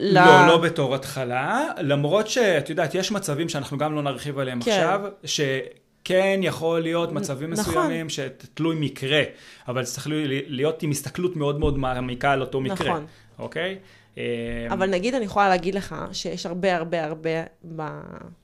ל- 0.00 0.14
לא, 0.14 0.46
לא 0.46 0.58
בתור 0.58 0.94
התחלה, 0.94 1.64
למרות 1.78 2.28
שאת 2.28 2.70
יודעת, 2.70 2.94
יש 2.94 3.12
מצבים 3.12 3.48
שאנחנו 3.48 3.78
גם 3.78 3.94
לא 3.94 4.02
נרחיב 4.02 4.38
עליהם 4.38 4.60
כן. 4.62 4.70
עכשיו, 4.70 5.00
שכן 5.24 6.40
יכול 6.42 6.80
להיות 6.80 7.12
מצבים 7.12 7.50
נכון. 7.50 7.74
מסוימים 7.74 8.08
שתלוי 8.08 8.76
מקרה, 8.80 9.22
אבל 9.68 9.84
צריך 9.84 10.06
להיות 10.46 10.82
עם 10.82 10.90
הסתכלות 10.90 11.36
מאוד 11.36 11.58
מאוד 11.60 11.78
מעמיקה 11.78 12.32
על 12.32 12.40
אותו 12.40 12.60
מקרה, 12.60 12.88
נכון. 12.88 13.06
אוקיי? 13.38 13.78
אה, 14.18 14.66
אבל 14.70 14.90
נגיד, 14.90 15.14
אני 15.14 15.24
יכולה 15.24 15.48
להגיד 15.48 15.74
לך 15.74 15.94
שיש 16.12 16.46
הרבה 16.46 16.76
הרבה 16.76 17.04
הרבה 17.04 17.44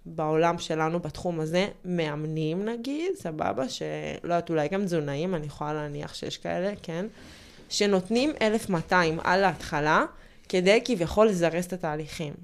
בעולם 0.06 0.58
שלנו, 0.58 1.00
בתחום 1.00 1.40
הזה, 1.40 1.68
מאמנים 1.84 2.68
נגיד, 2.68 3.14
סבבה, 3.16 3.68
שלא 3.68 3.84
יודעת, 4.22 4.50
אולי 4.50 4.68
גם 4.68 4.84
תזונאים, 4.84 5.34
אני 5.34 5.46
יכולה 5.46 5.72
להניח 5.72 6.14
שיש 6.14 6.38
כאלה, 6.38 6.72
כן? 6.82 7.06
שנותנים 7.68 8.32
1,200 8.42 9.18
על 9.24 9.44
ההתחלה, 9.44 10.04
כדי 10.48 10.80
כביכול 10.84 11.28
לזרז 11.28 11.64
את 11.64 11.72
התהליכים. 11.72 12.34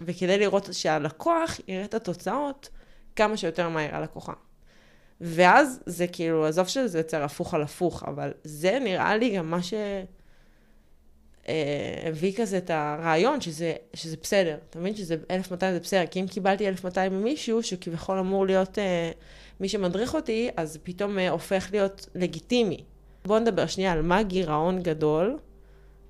וכדי 0.00 0.38
לראות 0.38 0.68
שהלקוח 0.72 1.60
יראה 1.68 1.84
את 1.84 1.94
התוצאות 1.94 2.68
כמה 3.16 3.36
שיותר 3.36 3.68
מהר 3.68 3.96
הלקוחה. 3.96 4.32
ואז 5.20 5.80
זה 5.86 6.06
כאילו, 6.06 6.46
עזוב 6.46 6.66
שזה 6.66 6.98
יוצר 6.98 7.22
הפוך 7.22 7.54
על 7.54 7.62
הפוך, 7.62 8.02
אבל 8.02 8.32
זה 8.44 8.78
נראה 8.80 9.16
לי 9.16 9.36
גם 9.36 9.50
מה 9.50 9.62
ש... 9.62 9.74
אה, 11.48 11.54
הביא 12.08 12.32
כזה 12.36 12.58
את 12.58 12.70
הרעיון 12.70 13.40
שזה, 13.40 13.72
שזה 13.94 14.16
בסדר. 14.22 14.56
אתה 14.70 14.78
מבין 14.78 14.96
שזה 14.96 15.16
1200 15.30 15.74
זה 15.74 15.80
בסדר, 15.80 16.06
כי 16.10 16.20
אם 16.20 16.26
קיבלתי 16.26 16.68
1200 16.68 17.20
ממישהו 17.20 17.62
שכביכול 17.62 18.18
אמור 18.18 18.46
להיות 18.46 18.78
אה, 18.78 19.10
מי 19.60 19.68
שמדריך 19.68 20.14
אותי, 20.14 20.50
אז 20.56 20.78
פתאום 20.82 21.18
אה, 21.18 21.30
הופך 21.30 21.68
להיות 21.72 22.06
לגיטימי. 22.14 22.84
בואו 23.24 23.38
נדבר 23.38 23.66
שנייה 23.66 23.92
על 23.92 24.02
מה 24.02 24.22
גירעון 24.22 24.82
גדול 24.82 25.38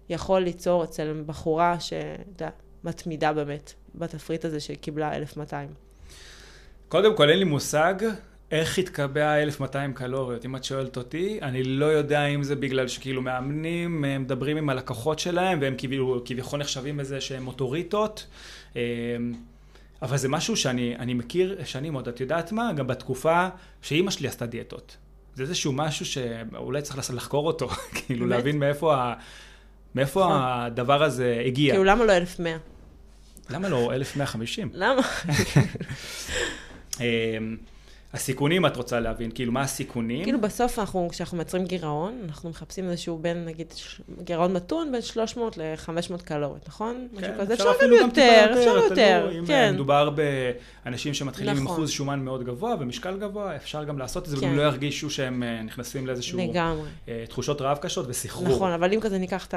יכול 0.08 0.40
ליצור 0.40 0.84
אצל 0.84 1.22
בחורה 1.26 1.80
שאתה 1.80 2.04
יודע, 2.28 2.48
מתמידה 2.84 3.32
באמת 3.32 3.72
בתפריט 3.94 4.44
הזה 4.44 4.60
שקיבלה 4.60 5.16
1200. 5.16 5.68
קודם 6.88 7.16
כל 7.16 7.30
אין 7.30 7.38
לי 7.38 7.44
מושג 7.44 7.94
איך 8.50 8.78
התקבע 8.78 9.42
1200 9.42 9.92
קלוריות. 9.92 10.44
אם 10.44 10.56
את 10.56 10.64
שואלת 10.64 10.96
אותי, 10.96 11.38
אני 11.42 11.62
לא 11.62 11.86
יודע 11.86 12.26
אם 12.26 12.42
זה 12.42 12.56
בגלל 12.56 12.88
שכאילו 12.88 13.22
מאמנים, 13.22 14.04
הם 14.04 14.22
מדברים 14.22 14.56
עם 14.56 14.68
הלקוחות 14.68 15.18
שלהם, 15.18 15.58
והם 15.60 15.74
כאילו 15.78 16.22
כביכול 16.24 16.60
נחשבים 16.60 17.00
איזה 17.00 17.20
שהם 17.20 17.46
אוטוריטות. 17.46 18.26
אה, 18.76 18.82
אבל 20.02 20.16
זה 20.16 20.28
משהו 20.28 20.56
שאני 20.56 20.96
אני 20.96 21.14
מכיר 21.14 21.58
שנים 21.64 21.94
עוד, 21.94 22.08
את 22.08 22.20
יודעת 22.20 22.52
מה? 22.52 22.72
גם 22.72 22.86
בתקופה 22.86 23.48
שאימא 23.82 24.10
שלי 24.10 24.28
עשתה 24.28 24.46
דיאטות. 24.46 24.96
זה 25.34 25.42
איזשהו 25.42 25.72
משהו 25.72 26.06
שאולי 26.06 26.82
צריך 26.82 27.10
לחקור 27.14 27.46
אותו, 27.46 27.68
כאילו? 28.06 28.26
להבין 28.26 28.58
מאיפה, 28.58 28.96
ה... 28.96 29.14
מאיפה 29.94 30.24
נכון. 30.24 30.40
הדבר 30.42 31.02
הזה 31.02 31.42
הגיע. 31.46 31.72
כאילו, 31.72 31.84
למה 31.84 32.04
לא 32.04 32.16
1100? 32.16 32.56
למה 33.50 33.68
לא 33.68 33.92
1150? 33.92 34.70
למה? 34.74 35.02
הסיכונים 38.14 38.66
את 38.66 38.76
רוצה 38.76 39.00
להבין, 39.00 39.30
כאילו 39.30 39.52
מה 39.52 39.61
הסיכונים? 39.61 40.25
כאילו 40.25 40.40
בסוף 40.40 40.78
אנחנו, 40.78 41.09
כשאנחנו 41.11 41.37
מייצרים 41.37 41.64
גירעון, 41.64 42.21
אנחנו 42.28 42.50
מחפשים 42.50 42.90
איזשהו 42.90 43.18
בין, 43.18 43.44
נגיד, 43.44 43.73
ש- 43.76 44.00
גירעון 44.25 44.52
מתון 44.52 44.92
בין 44.92 45.02
300 45.02 45.59
ל-500 45.59 46.23
קלוריות, 46.25 46.68
נכון? 46.68 47.09
משהו 47.12 47.26
כן, 47.26 47.40
כזה. 47.40 47.54
אפשר 47.54 47.64
גם 47.64 47.71
אפילו 47.76 47.97
טיפה 48.09 48.21
יותר, 48.21 48.52
אפשר 48.59 48.76
יותר, 48.76 49.30
אם 49.38 49.47
כן. 49.47 49.75
מדובר 49.75 50.11
באנשים 50.85 51.14
שמתחילים 51.14 51.56
עם 51.56 51.62
נכון. 51.64 51.76
אחוז 51.76 51.90
שומן 51.90 52.21
מאוד 52.21 52.44
גבוה 52.44 52.75
ומשקל 52.80 53.18
גבוה, 53.18 53.56
אפשר 53.56 53.85
גם 53.85 53.99
לעשות 53.99 54.25
את 54.25 54.28
זה, 54.28 54.37
כן. 54.37 54.47
וגם 54.47 54.56
לא 54.56 54.62
ירגישו 54.62 55.11
שהם 55.11 55.42
אה, 55.42 55.62
נכנסים 55.62 56.06
לאיזשהו 56.06 56.38
לגמרי. 56.38 56.88
אה, 57.09 57.25
תחושות 57.28 57.61
רעב 57.61 57.78
קשות 57.78 58.06
וסחרור. 58.09 58.49
נכון, 58.49 58.71
אבל 58.73 58.92
אם 58.92 59.00
כזה 59.00 59.18
ניקח 59.18 59.47
את 59.47 59.54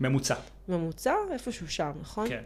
ממוצע, 0.00 0.34
הממוצע, 0.68 1.14
איפשהו 1.32 1.68
שם, 1.68 1.90
נכון? 2.00 2.28
כן. 2.28 2.42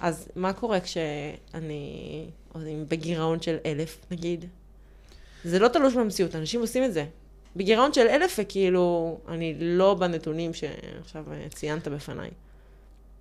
אז 0.00 0.28
מה 0.36 0.52
קורה 0.52 0.78
כשאני, 0.80 2.24
או 2.62 2.68
אם 2.68 2.84
בגירעון 2.88 3.42
של 3.42 3.56
אלף, 3.66 4.06
נגיד? 4.10 4.44
זה 5.44 5.58
לא 5.58 5.68
תלוש 5.68 5.94
במציאות, 5.94 6.34
אנשים 6.34 6.60
עושים 6.60 6.84
את 6.84 6.92
זה. 6.92 7.04
בגירעון 7.56 7.92
של 7.92 8.06
אלף, 8.06 8.36
וכאילו, 8.42 9.18
אני 9.28 9.56
לא 9.60 9.94
בנתונים 9.94 10.54
שעכשיו 10.54 11.24
אה, 11.32 11.48
ציינת 11.48 11.88
בפניי. 11.88 12.30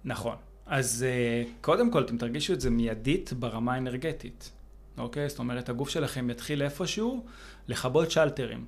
נכון. 0.05 0.35
אז 0.65 1.05
אה, 1.07 1.43
קודם 1.61 1.91
כל, 1.91 2.03
אתם 2.03 2.17
תרגישו 2.17 2.53
את 2.53 2.61
זה 2.61 2.69
מיידית 2.69 3.33
ברמה 3.33 3.73
האנרגטית. 3.73 4.51
אוקיי? 4.97 5.29
זאת 5.29 5.39
אומרת, 5.39 5.69
הגוף 5.69 5.89
שלכם 5.89 6.29
יתחיל 6.29 6.61
איפשהו 6.61 7.25
לכבות 7.67 8.11
שלטרים. 8.11 8.65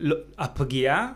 לא, 0.00 0.16
הפגיעה. 0.38 1.12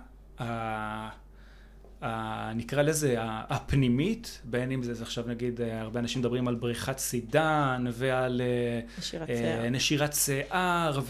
נקרא 2.54 2.82
לזה 2.82 3.14
הפנימית, 3.20 4.40
בין 4.44 4.72
אם 4.72 4.82
זה 4.82 5.02
עכשיו 5.02 5.24
נגיד, 5.26 5.60
אה, 5.60 5.80
הרבה 5.80 6.00
אנשים 6.00 6.20
מדברים 6.20 6.48
על 6.48 6.54
בריחת 6.54 6.98
סידן 6.98 7.84
ועל 7.92 8.40
אה, 8.40 8.80
שיער, 9.00 9.68
נשירת 9.70 10.14
שיער 10.14 11.00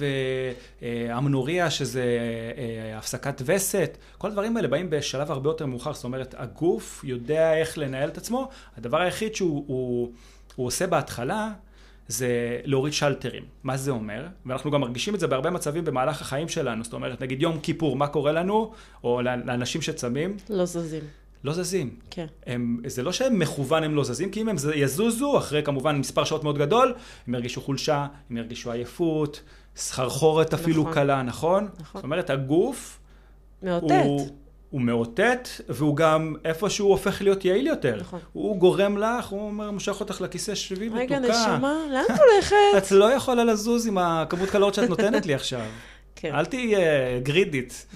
ואמנוריה, 0.82 1.70
שזה 1.70 2.04
הפסקת 2.96 3.42
וסת, 3.44 3.98
כל 4.18 4.28
הדברים 4.28 4.56
האלה 4.56 4.68
באים 4.68 4.90
בשלב 4.90 5.30
הרבה 5.30 5.50
יותר 5.50 5.66
מאוחר, 5.66 5.92
זאת 5.92 6.04
אומרת, 6.04 6.34
הגוף 6.38 7.04
יודע 7.04 7.54
איך 7.54 7.78
לנהל 7.78 8.08
את 8.08 8.18
עצמו, 8.18 8.48
הדבר 8.76 9.00
היחיד 9.00 9.34
שהוא 9.34 9.64
הוא, 9.66 10.12
הוא 10.56 10.66
עושה 10.66 10.86
בהתחלה, 10.86 11.52
זה 12.10 12.60
להוריד 12.64 12.92
שלטרים. 12.92 13.44
מה 13.62 13.76
זה 13.76 13.90
אומר? 13.90 14.26
ואנחנו 14.46 14.70
גם 14.70 14.80
מרגישים 14.80 15.14
את 15.14 15.20
זה 15.20 15.26
בהרבה 15.26 15.50
מצבים 15.50 15.84
במהלך 15.84 16.20
החיים 16.20 16.48
שלנו. 16.48 16.84
זאת 16.84 16.92
אומרת, 16.92 17.22
נגיד 17.22 17.42
יום 17.42 17.60
כיפור, 17.60 17.96
מה 17.96 18.06
קורה 18.06 18.32
לנו? 18.32 18.72
או 19.04 19.22
לאנשים 19.22 19.82
שצמים? 19.82 20.36
לא 20.48 20.64
זזים. 20.64 21.04
לא 21.44 21.52
זזים. 21.52 21.90
כן. 22.10 22.26
הם, 22.46 22.80
זה 22.86 23.02
לא 23.02 23.12
שהם 23.12 23.38
מכוון 23.38 23.84
הם 23.84 23.94
לא 23.94 24.04
זזים, 24.04 24.30
כי 24.30 24.40
אם 24.40 24.48
הם 24.48 24.56
יזוזו, 24.74 25.38
אחרי 25.38 25.62
כמובן 25.62 25.96
מספר 25.96 26.24
שעות 26.24 26.44
מאוד 26.44 26.58
גדול, 26.58 26.94
הם 27.26 27.34
ירגישו 27.34 27.60
חולשה, 27.60 28.06
הם 28.30 28.36
ירגישו 28.36 28.72
עייפות, 28.72 29.42
סחרחורת 29.76 30.54
אפילו 30.54 30.82
נכון. 30.82 30.94
קלה, 30.94 31.22
נכון? 31.22 31.68
נכון. 31.80 31.98
זאת 31.98 32.04
אומרת, 32.04 32.30
הגוף... 32.30 33.00
מאותת. 33.62 34.02
הוא, 34.04 34.28
הוא 34.70 34.80
מאותת, 34.80 35.48
והוא 35.68 35.96
גם 35.96 36.34
איפשהו 36.44 36.88
הופך 36.88 37.22
להיות 37.22 37.44
יעיל 37.44 37.66
יותר. 37.66 37.96
נכון. 38.00 38.20
הוא 38.32 38.56
גורם 38.56 38.98
לך, 38.98 39.26
הוא 39.26 39.46
אומר, 39.46 39.70
מושך 39.70 40.00
אותך 40.00 40.20
לכיסא 40.20 40.54
שבי 40.54 40.88
מתוקה. 40.88 41.02
רגע, 41.02 41.18
נשמה, 41.18 41.74
לאן 41.92 42.04
את 42.04 42.20
הולכת? 42.20 42.56
את 42.78 42.90
לא 42.90 43.12
יכולה 43.12 43.44
לזוז 43.44 43.86
עם 43.86 43.98
הכמות 43.98 44.50
קלוריות 44.50 44.74
שאת 44.74 44.88
נותנת 44.88 45.26
לי 45.26 45.34
עכשיו. 45.34 45.66
כן. 46.20 46.34
אל 46.34 46.44
תהיי 46.44 46.76
uh, 46.76 46.80
גרידית. 47.22 47.86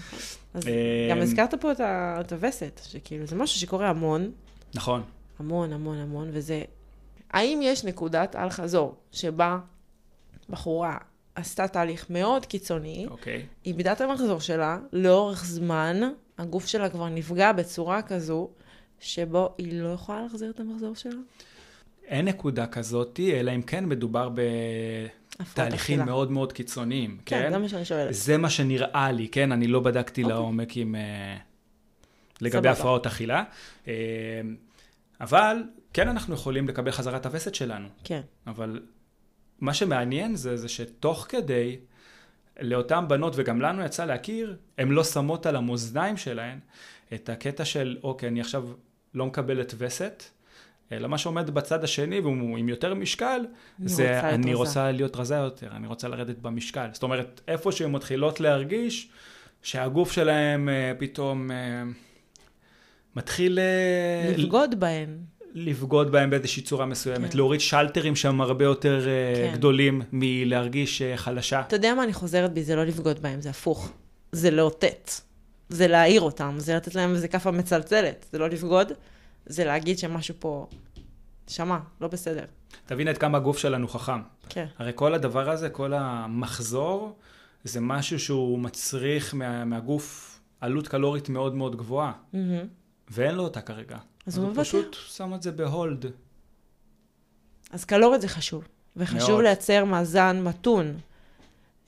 אז 0.55 0.69
אה, 0.69 0.73
גם 1.11 1.21
הזכרת 1.21 1.55
פה 1.55 1.73
את 2.21 2.33
הווסת, 2.33 2.81
שכאילו, 2.85 3.27
זה 3.27 3.37
משהו 3.37 3.61
שקורה 3.61 3.89
המון, 3.89 4.31
נכון. 4.75 5.03
המון, 5.39 5.73
המון, 5.73 5.99
המון, 5.99 6.29
וזה... 6.33 6.63
האם 7.31 7.61
יש 7.63 7.85
נקודת 7.85 8.37
אל-חזור 8.37 8.95
שבה 9.13 9.59
בחורה 10.51 10.97
עשתה 11.35 11.69
תהליך 11.69 12.07
מאוד 12.11 12.47
קיצוני, 12.47 13.07
אוקיי. 13.11 13.43
איבדה 13.67 13.93
את 13.93 14.01
המחזור 14.01 14.41
שלה, 14.41 14.79
לאורך 14.93 15.45
זמן, 15.45 16.01
הגוף 16.39 16.67
שלה 16.67 16.89
כבר 16.91 17.09
נפגע 17.09 17.53
בצורה 17.53 18.03
כזו, 18.03 18.49
שבו 19.01 19.55
היא 19.59 19.83
לא 19.83 19.89
יכולה 19.89 20.23
להחזיר 20.23 20.51
את 20.51 20.61
המחזור 20.61 20.95
שלה? 20.95 21.21
אין 22.07 22.25
נקודה 22.25 22.67
כזאת, 22.67 23.21
אלא 23.21 23.55
אם 23.55 23.63
כן 23.63 23.85
מדובר 23.85 24.29
בתהליכים 25.41 25.75
אכילה. 25.75 26.05
מאוד 26.05 26.31
מאוד 26.31 26.53
קיצוניים, 26.53 27.19
כן, 27.27 27.43
כן? 27.43 27.51
זה 27.53 27.59
מה 27.59 27.69
שאני 27.69 27.85
שואלת. 27.85 28.15
זה 28.15 28.37
מה 28.37 28.51
שנראה 28.51 29.13
לי, 29.13 29.29
כן? 29.29 29.53
אני 29.53 29.67
לא 29.67 29.81
בדקתי 29.81 30.23
אוקיי. 30.23 30.37
לעומק 30.37 30.77
עם... 30.77 30.95
אה, 30.95 31.37
לגבי 32.41 32.59
סבבה. 32.59 32.71
הפרעות 32.71 33.07
אכילה. 33.07 33.45
אה, 33.89 33.93
אבל 35.21 35.63
כן 35.93 36.09
אנחנו 36.09 36.35
יכולים 36.35 36.69
לקבל 36.69 36.91
חזרה 36.91 37.17
את 37.17 37.27
הווסת 37.27 37.55
שלנו. 37.55 37.89
כן, 38.05 38.21
אבל 38.47 38.81
מה 39.61 39.75
שמעניין 39.75 40.37
זה, 40.37 40.57
זה 40.57 40.69
שתוך 40.69 41.27
כדי, 41.29 41.77
לאותן 42.61 43.05
בנות, 43.09 43.33
וגם 43.37 43.61
לנו 43.61 43.85
יצא 43.85 44.05
להכיר, 44.05 44.57
הן 44.79 44.89
לא 44.89 45.05
שמות 45.05 45.47
על 45.47 45.57
המאזניים 45.57 46.17
שלהן 46.17 46.59
את 47.15 47.29
הקטע 47.29 47.65
של, 47.65 47.99
אוקיי, 48.03 48.29
אני 48.29 48.41
עכשיו 48.41 48.69
לא 49.15 49.27
מקבלת 49.27 49.75
וסת, 49.79 50.23
אלא 50.93 51.09
מה 51.09 51.19
שעומד 51.19 51.51
בצד 51.51 51.85
השני, 51.85 52.21
והוא 52.21 52.59
עם 52.59 52.69
יותר 52.69 52.95
משקל, 52.95 53.41
אני 53.81 53.89
זה 53.89 54.15
רוצה 54.17 54.31
אני 54.31 54.51
רזה. 54.51 54.59
רוצה 54.59 54.93
להיות 54.93 55.17
רזה 55.17 55.35
יותר, 55.35 55.69
אני 55.77 55.87
רוצה 55.87 56.09
לרדת 56.09 56.39
במשקל. 56.39 56.87
זאת 56.93 57.03
אומרת, 57.03 57.41
איפה 57.49 57.73
שהן 57.73 57.93
מתחילות 57.93 58.41
להרגיש 58.41 59.09
שהגוף 59.63 60.13
שלהן 60.13 60.69
אה, 60.69 60.93
פתאום 60.99 61.51
אה, 61.51 61.57
מתחיל... 63.17 63.59
אה, 63.59 64.33
לבגוד 64.37 64.81
בהן. 64.81 65.19
לבגוד 65.55 66.13
בהם 66.13 66.31
באיזושהי 66.31 66.63
צורה 66.63 66.87
מסוימת, 66.87 67.31
כן. 67.31 67.37
להוריד 67.37 67.61
שלטרים 67.61 68.17
שהם 68.17 68.41
הרבה 68.41 68.65
יותר 68.65 69.09
אה, 69.09 69.35
כן. 69.51 69.57
גדולים 69.57 70.03
מלהרגיש 70.13 71.03
אה, 71.03 71.17
חלשה. 71.17 71.61
אתה 71.61 71.77
יודע 71.77 71.95
מה 71.95 72.05
אני 72.05 72.13
חוזרת 72.13 72.53
בי? 72.53 72.63
זה 72.63 72.77
לא 72.77 72.85
לבגוד 72.85 73.23
בהם, 73.23 73.41
זה 73.41 73.51
הפוך. 73.51 73.93
זה 74.33 74.51
לאותת. 74.51 75.11
זה 75.69 75.89
להעיר 75.89 76.21
אותם, 76.21 76.55
זה 76.59 76.75
לתת 76.77 76.95
להם 76.95 77.15
איזה 77.15 77.29
כאפה 77.29 77.51
מצלצלת. 77.51 78.27
זה 78.33 78.39
לא 78.39 78.49
לבגוד, 78.49 78.93
זה 79.47 79.65
להגיד 79.65 79.99
שמשהו 79.99 80.35
פה... 80.39 80.67
שמע, 81.49 81.79
לא 82.01 82.09
בסדר. 82.09 82.45
תבין 82.87 83.09
עד 83.09 83.19
כמה 83.19 83.39
הגוף 83.39 83.59
שלנו 83.59 83.89
חכם. 83.89 84.21
כן. 84.49 84.67
הרי 84.79 84.93
כל 84.95 85.15
הדבר 85.15 85.51
הזה, 85.51 85.71
כל 85.71 85.93
המחזור, 85.93 87.17
זה 87.65 87.81
משהו 87.81 88.19
שהוא 88.19 88.59
מצריך 88.59 89.35
מה, 89.35 89.65
מהגוף 89.65 90.41
עלות 90.61 90.89
קלורית 90.89 91.29
מאוד 91.29 91.55
מאוד 91.55 91.77
גבוהה, 91.77 92.13
מהמם. 92.33 92.67
ואין 93.11 93.35
לו 93.35 93.43
אותה 93.43 93.61
כרגע. 93.61 93.99
אז 94.27 94.37
הוא 94.37 94.45
הוא 94.45 94.51
מוותר. 94.51 94.65
פשוט 94.65 94.97
שם 95.09 95.35
את 95.35 95.43
זה 95.43 95.53
בהולד. 95.53 96.07
אז 97.71 97.85
קלוריות 97.85 98.21
זה 98.21 98.29
חשוב. 98.29 98.65
וחשוב 98.97 99.31
מאוד. 99.31 99.43
לייצר 99.43 99.85
מאזן 99.85 100.41
מתון. 100.43 100.97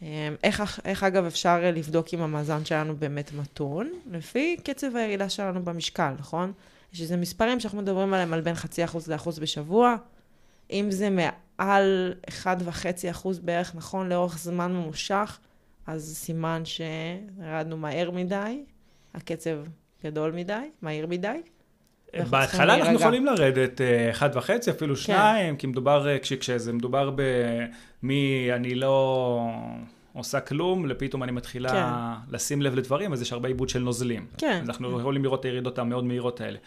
אמ, 0.03 0.07
איך, 0.45 0.81
איך 0.85 1.03
אגב 1.03 1.25
אפשר 1.25 1.61
לבדוק 1.73 2.15
אם 2.15 2.21
המאזן 2.21 2.65
שלנו 2.65 2.97
באמת 2.97 3.33
מתון? 3.33 3.91
לפי 4.11 4.57
קצב 4.65 4.97
הירידה 4.97 5.29
שלנו 5.29 5.65
במשקל, 5.65 6.13
נכון? 6.19 6.53
יש 6.93 7.00
איזה 7.00 7.16
מספרים 7.16 7.61
שאנחנו 7.61 7.83
מדברים 7.83 8.14
עליהם 8.14 8.33
על 8.33 8.40
בין 8.40 8.55
חצי 8.55 8.85
אחוז 8.85 9.09
לאחוז 9.09 9.38
בשבוע. 9.38 9.97
אם 10.71 10.87
זה 10.90 11.09
מעל 11.11 12.14
1.5 12.45 13.11
אחוז 13.11 13.38
בערך, 13.38 13.75
נכון, 13.75 14.09
לאורך 14.09 14.38
זמן 14.38 14.73
ממושך, 14.73 15.38
אז 15.87 16.16
סימן 16.16 16.62
שירדנו 16.64 17.76
מהר 17.76 18.11
מדי, 18.11 18.64
הקצב 19.14 19.59
גדול 20.05 20.33
מדי, 20.33 20.71
מהיר 20.83 21.07
מדי. 21.07 21.40
אנחנו 22.14 22.31
בהתחלה 22.31 22.75
אנחנו 22.75 22.85
להירגע. 22.85 23.05
יכולים 23.05 23.26
לרדת 23.26 23.81
אה, 23.81 24.11
אחד 24.11 24.31
וחצי, 24.35 24.71
אפילו 24.71 24.97
שניים, 24.97 25.57
כי 25.57 25.66
מדובר, 25.66 26.09
אה, 26.09 26.19
כש, 26.19 26.33
כשזה 26.33 26.73
מדובר 26.73 27.11
במי 28.02 28.49
אני 28.52 28.75
לא 28.75 29.40
עושה 30.18 30.40
כלום, 30.40 30.87
לפתאום 30.87 31.23
אני 31.23 31.32
מתחילה 31.32 31.70
כן. 31.70 32.35
לשים 32.35 32.62
לב 32.62 32.75
לדברים, 32.75 33.12
אז 33.12 33.23
יש 33.23 33.32
הרבה 33.32 33.49
עיבוד 33.49 33.68
של 33.68 33.78
נוזלים. 33.78 34.26
כן. 34.38 34.61
אז 34.62 34.68
אנחנו 34.68 35.00
יכולים 35.00 35.25
לראות 35.25 35.40
את 35.40 35.44
הירידות 35.44 35.78
המאוד 35.78 36.04
מהירות 36.04 36.40
האלה. 36.40 36.58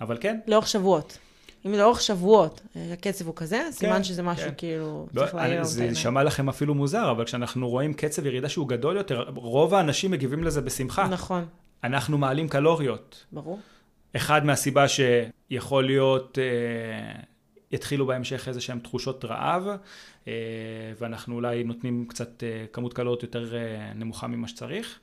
אבל 0.00 0.16
כן, 0.20 0.38
לאורך 0.46 0.68
שבועות. 0.68 1.18
אם 1.66 1.72
לאורך 1.72 2.00
שבועות 2.00 2.60
אה, 2.76 2.92
הקצב 2.92 3.26
הוא 3.26 3.34
כזה, 3.36 3.62
סימן 3.70 4.04
שזה 4.04 4.22
משהו 4.22 4.48
כן. 4.48 4.54
כאילו, 4.56 5.06
לא, 5.14 5.20
צריך 5.20 5.34
להעיר 5.34 5.64
זה 5.64 5.80
העיניים. 5.80 5.96
יישמע 5.96 6.22
לכם 6.22 6.48
אפילו 6.48 6.74
מוזר, 6.74 7.10
אבל 7.10 7.24
כשאנחנו 7.24 7.68
רואים 7.68 7.94
קצב 7.94 8.26
ירידה 8.26 8.48
שהוא 8.48 8.68
גדול 8.68 8.96
יותר, 8.96 9.24
רוב 9.34 9.74
האנשים 9.74 10.10
מגיבים 10.10 10.44
לזה 10.44 10.60
בשמחה. 10.60 11.08
נכון, 11.08 11.44
אנחנו 11.84 12.18
מעלים 12.18 12.48
קלוריות. 12.48 13.24
ברור. 13.32 13.58
אחד 14.16 14.44
מהסיבה 14.44 14.86
שיכול 14.88 15.86
להיות, 15.86 16.38
אה, 16.38 17.22
יתחילו 17.72 18.06
בהמשך 18.06 18.48
איזה 18.48 18.60
שהן 18.60 18.78
תחושות 18.78 19.24
רעב, 19.24 19.68
אה, 20.28 20.32
ואנחנו 20.98 21.34
אולי 21.34 21.64
נותנים 21.64 22.06
קצת 22.08 22.42
אה, 22.42 22.64
כמות 22.72 22.94
קלוריות 22.94 23.22
יותר 23.22 23.56
אה, 23.56 23.92
נמוכה 23.94 24.26
ממה 24.26 24.48
שצריך. 24.48 24.98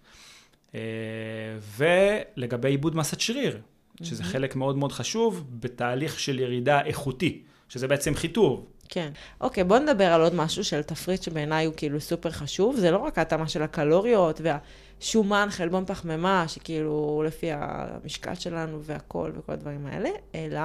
ולגבי 1.77 2.69
עיבוד 2.69 2.95
מסת 2.95 3.19
שריר, 3.19 3.61
שזה 4.03 4.23
חלק 4.23 4.55
מאוד 4.55 4.77
מאוד 4.77 4.91
חשוב 4.91 5.45
בתהליך 5.59 6.19
של 6.19 6.39
ירידה 6.39 6.81
איכותי, 6.81 7.41
שזה 7.69 7.87
בעצם 7.87 8.15
חיטוב. 8.15 8.65
כן. 8.89 9.11
אוקיי, 9.41 9.63
בוא 9.63 9.79
נדבר 9.79 10.05
על 10.05 10.21
עוד 10.21 10.35
משהו 10.35 10.63
של 10.63 10.81
תפריט 10.81 11.23
שבעיניי 11.23 11.65
הוא 11.65 11.73
כאילו 11.77 12.01
סופר 12.01 12.31
חשוב. 12.31 12.75
זה 12.75 12.91
לא 12.91 12.97
רק 12.97 13.17
ההתאמה 13.17 13.47
של 13.47 13.63
הקלוריות 13.63 14.41
והשומן, 14.99 15.47
חלבון 15.49 15.85
פחמימה, 15.85 16.47
שכאילו 16.47 17.23
לפי 17.25 17.47
המשקל 17.51 18.35
שלנו 18.35 18.83
והכל 18.83 19.31
וכל 19.35 19.53
הדברים 19.53 19.85
האלה, 19.85 20.09
אלא 20.35 20.61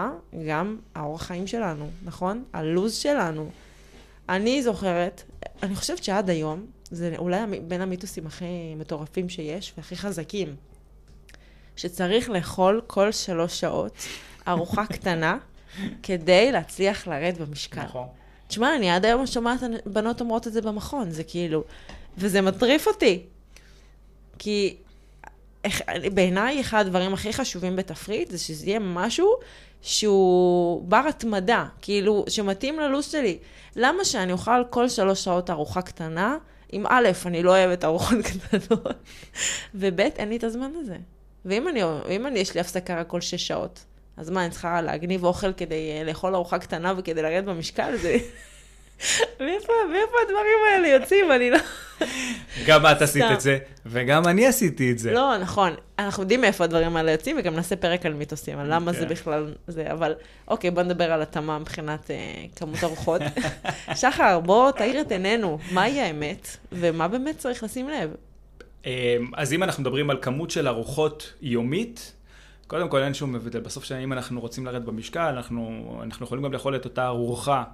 גם 0.49 0.79
האורח 0.95 1.23
חיים 1.23 1.47
שלנו, 1.47 1.91
נכון? 2.05 2.45
הלו"ז 2.53 2.95
שלנו. 2.95 3.51
אני 4.29 4.63
זוכרת, 4.63 5.23
אני 5.63 5.77
חושבת 5.77 6.05
שעד 6.05 6.31
היום, 6.31 6.67
זה 6.91 7.15
אולי 7.19 7.39
בין 7.69 7.81
המיתוסים 7.81 8.27
הכי 8.27 8.75
מטורפים 8.77 9.29
שיש 9.29 9.73
והכי 9.77 9.97
חזקים, 9.97 10.57
שצריך 11.77 12.31
לאכול 12.31 12.81
כל 12.87 13.13
שלוש 13.13 13.61
שעות 13.61 13.93
ארוחה 14.49 14.87
קטנה 14.97 15.39
כדי 16.03 16.53
להצליח 16.53 17.07
לרדת 17.07 17.39
במשקל. 17.39 17.83
נכון. 17.83 18.07
תשמע, 18.49 18.77
אני 18.77 18.91
עד 18.91 19.05
היום 19.05 19.27
שומעת 19.27 19.61
בנות 19.87 20.21
אומרות 20.21 20.47
את 20.47 20.53
זה 20.53 20.63
במכון, 20.63 21.11
זה 21.11 21.25
כאילו... 21.25 21.65
וזה 22.19 22.41
מטריף 22.41 22.89
אותי. 22.89 23.27
כי 24.39 24.77
בעיניי 26.15 26.61
אחד 26.61 26.87
הדברים 26.87 27.15
הכי 27.15 27.33
חשובים 27.33 27.77
בתפריט 27.77 28.31
זה 28.31 28.39
שזה 28.39 28.67
יהיה 28.67 28.79
משהו 28.79 29.35
שהוא 29.83 30.83
בר 30.89 31.03
התמדה, 31.09 31.67
כאילו, 31.83 32.25
שמתאים 32.29 32.81
ללו"ז 32.81 33.05
שלי. 33.05 33.39
למה 33.77 34.05
שאני 34.05 34.33
אוכל 34.33 34.65
כל 34.71 34.89
שלוש 34.89 35.25
שעות 35.25 35.51
ארוחה 35.51 35.83
קטנה, 35.83 36.37
אם 36.73 36.85
א', 36.89 37.09
אני 37.27 37.43
לא 37.43 37.51
אוהבת 37.51 37.85
ארוחות 37.85 38.19
קטנות, 38.29 38.87
וב', 39.75 40.01
אין 40.01 40.29
לי 40.29 40.37
את 40.37 40.45
הזמן 40.45 40.71
הזה. 40.81 40.97
ואם 41.45 41.69
אני, 41.69 41.85
ואם 41.85 42.27
אני, 42.27 42.39
יש 42.39 42.55
לי 42.55 42.61
הפסקה 42.61 43.01
רק 43.01 43.07
כל 43.07 43.21
שש 43.21 43.47
שעות, 43.47 43.85
אז 44.17 44.31
מה, 44.31 44.43
אני 44.45 44.51
צריכה 44.51 44.83
להגניב 44.83 45.25
אוכל 45.25 45.53
כדי 45.53 45.91
אה, 45.99 46.05
לאכול 46.05 46.35
ארוחה 46.35 46.59
קטנה 46.59 46.95
וכדי 46.97 47.23
לרדת 47.23 47.45
במשקל? 47.45 47.97
זה... 47.97 48.17
מאיפה, 49.41 49.73
מאיפה 49.91 50.17
הדברים 50.23 50.59
האלה 50.73 50.89
יוצאים? 50.89 51.33
אני 51.33 51.51
לא... 51.51 51.59
גם 52.67 52.87
את 52.87 53.03
עשית. 53.03 53.25
את 53.33 53.41
זה, 53.41 53.59
וגם 53.87 54.29
אני 54.29 54.47
עשיתי 54.47 54.93
את 54.93 54.99
זה. 54.99 55.13
לא, 55.13 55.37
נכון. 55.37 55.75
אנחנו 55.99 56.23
יודעים 56.23 56.41
מאיפה 56.41 56.65
הדברים 56.65 56.97
האלה 56.97 57.13
יוצאים, 57.13 57.37
וגם 57.39 57.55
נעשה 57.55 57.77
פרק 57.77 58.07
על 58.07 58.15
מיתוסים, 58.15 58.59
על 58.59 58.75
למה 58.75 58.93
זה 58.93 58.99
כן. 58.99 59.09
בכלל 59.09 59.55
זה, 59.67 59.93
אבל 59.93 60.15
אוקיי, 60.49 60.71
בוא 60.71 60.83
נדבר 60.83 61.13
על 61.13 61.23
התאמה 61.23 61.59
מבחינת 61.59 62.11
אה, 62.11 62.17
כמות 62.57 62.85
ארוחות. 62.85 63.23
שחר, 64.01 64.41
בוא 64.41 64.71
תאיר 64.71 65.01
את 65.01 65.13
עינינו, 65.13 65.59
מהי 65.73 66.01
האמת, 66.01 66.57
ומה 66.73 67.09
באמת 67.09 67.39
צריך 67.39 67.63
לשים 67.63 67.89
לב? 67.89 68.15
אמ, 68.87 68.91
אז 69.35 69.53
אם 69.53 69.63
אנחנו 69.63 69.83
מדברים 69.83 70.11
על 70.11 70.19
כמות 70.23 70.51
של 70.51 70.69
ארוחות 70.69 71.33
יומית, 71.43 72.13
קודם 72.67 72.89
כל 72.89 73.03
אין 73.03 73.15
שום 73.15 73.35
הבדל. 73.35 73.61
בסוף, 73.61 73.93
אם 73.93 74.13
אנחנו 74.13 74.41
רוצים 74.41 74.67
לרדת 74.67 74.83
במשקל, 74.83 75.21
אנחנו, 75.21 75.95
אנחנו 76.03 76.27
יכולים 76.27 76.45
גם 76.45 76.53
לאכול 76.53 76.77
את 76.77 76.85
אותה 76.85 77.07
ארוחה, 77.07 77.65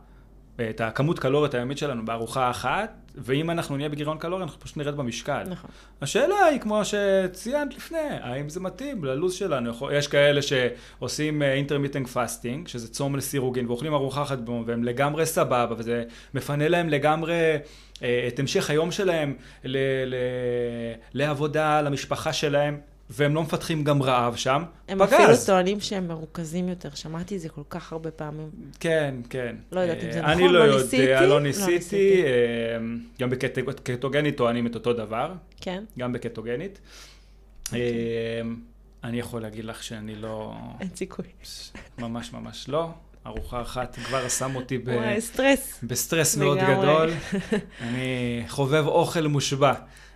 את 0.60 0.80
הכמות 0.80 1.18
קלוריות 1.18 1.54
היומית 1.54 1.78
שלנו 1.78 2.04
בארוחה 2.04 2.50
אחת, 2.50 2.90
ואם 3.14 3.50
אנחנו 3.50 3.76
נהיה 3.76 3.88
בגירעון 3.88 4.18
קלורי, 4.18 4.42
אנחנו 4.42 4.60
פשוט 4.60 4.76
נרד 4.76 4.96
במשקל. 4.96 5.42
נכון. 5.48 5.70
השאלה 6.02 6.44
היא, 6.44 6.60
כמו 6.60 6.82
שציינת 6.84 7.76
לפני, 7.76 7.98
האם 8.20 8.48
זה 8.48 8.60
מתאים 8.60 9.04
ללו"ז 9.04 9.34
שלנו? 9.34 9.90
יש 9.92 10.08
כאלה 10.08 10.40
שעושים 10.42 11.42
אה, 11.42 11.60
intermittent 11.60 12.14
fasting, 12.14 12.68
שזה 12.68 12.88
צום 12.88 13.16
לסירוגין, 13.16 13.66
ואוכלים 13.66 13.94
ארוחה 13.94 14.22
אחת 14.22 14.38
ביום, 14.38 14.64
והם 14.66 14.84
לגמרי 14.84 15.26
סבבה, 15.26 15.74
וזה 15.78 16.04
מפנה 16.34 16.68
להם 16.68 16.88
לגמרי 16.88 17.56
אה, 18.02 18.28
את 18.28 18.38
המשך 18.38 18.70
היום 18.70 18.90
שלהם 18.90 19.34
ל- 19.64 20.04
ל- 20.06 20.94
לעבודה, 21.14 21.82
למשפחה 21.82 22.32
שלהם, 22.32 22.80
והם 23.10 23.34
לא 23.34 23.42
מפתחים 23.42 23.84
גם 23.84 24.02
רעב 24.02 24.36
שם. 24.36 24.62
הם 24.88 24.98
פגז. 24.98 25.12
אפילו 25.12 25.28
טוענים 25.46 25.80
שהם 25.80 26.08
מרוכזים 26.08 26.68
יותר, 26.68 26.88
שמעתי 26.94 27.36
את 27.36 27.40
זה 27.40 27.48
כל 27.48 27.62
כך 27.70 27.92
הרבה 27.92 28.10
פעמים. 28.10 28.50
כן, 28.80 29.14
כן. 29.30 29.56
לא 29.72 29.80
יודעת 29.80 30.04
אם 30.04 30.12
זה 30.12 30.20
אה, 30.20 30.32
אני 30.32 30.42
נכון, 30.42 30.54
לא 30.54 30.58
לא 30.58 30.64
יודע, 30.64 30.82
ניסיתי, 30.82 31.06
לא 31.06 31.26
לא 31.26 31.40
ניסיתי. 31.40 32.22
אה, 32.24 32.28
גם 33.20 33.30
בקטוגנית 33.30 34.36
טוענים 34.36 34.66
את 34.66 34.74
אותו 34.74 34.92
דבר. 34.92 35.32
כן? 35.60 35.84
גם 35.98 36.12
בקטוגנית. 36.12 36.80
אוקיי. 37.66 37.80
אמ, 38.40 38.56
אני 39.04 39.18
יכול 39.18 39.42
להגיד 39.42 39.64
לך 39.64 39.82
שאני 39.82 40.14
לא, 40.14 40.54
אין 40.80 40.88
סיכוי. 40.94 41.24
ממש 41.98 42.32
ממש 42.32 42.68
לא. 42.68 42.90
ארוחה 43.26 43.62
אחת 43.62 43.98
כבר 44.04 44.28
שם 44.28 44.56
אותי 44.56 44.78
ב... 44.78 44.88
וואי, 44.88 45.20
סטרס. 45.20 45.80
בסטרס 45.82 46.36
מאוד. 46.36 46.58
גדול. 46.58 47.10
אני 47.80 48.44
חובב 48.48 48.86
אוכל 48.86 49.26
מושבע. 49.26 49.72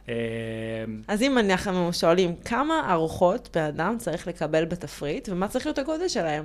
אמ, 0.08 0.12
אז 1.08 1.22
אם 1.22 1.38
אנחנו 1.38 1.92
שואלים, 1.92 2.36
כמה 2.36 2.92
ארוחות 2.92 3.48
בן 3.54 3.62
אדם 3.62 3.96
צריך 3.98 4.26
לקבל 4.26 4.64
בתפריט, 4.64 5.28
ומה 5.28 5.48
צריך 5.48 5.66
להיות 5.66 5.78
הגודל 5.78 6.08
שלהם? 6.08 6.44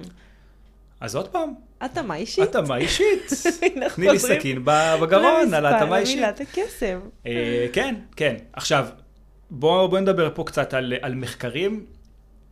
אז 1.01 1.15
עוד 1.15 1.27
פעם, 1.27 1.53
התאמה 1.81 2.15
אישית. 2.15 2.43
התאמה 2.43 2.77
אישית. 2.77 3.29
תני 3.95 4.09
לי 4.09 4.19
סכין 4.19 4.65
בגרון 5.01 5.53
על 5.53 5.65
ההתאמה 5.65 5.97
אישית. 5.97 6.17
למילת 6.17 6.41
הקסם. 6.41 6.99
אה, 7.25 7.67
כן, 7.73 7.95
כן. 8.15 8.35
עכשיו, 8.53 8.87
בואו 9.49 9.89
בוא 9.89 9.99
נדבר 9.99 10.29
פה 10.35 10.43
קצת 10.43 10.73
על, 10.73 10.93
על 11.01 11.15
מחקרים. 11.15 11.85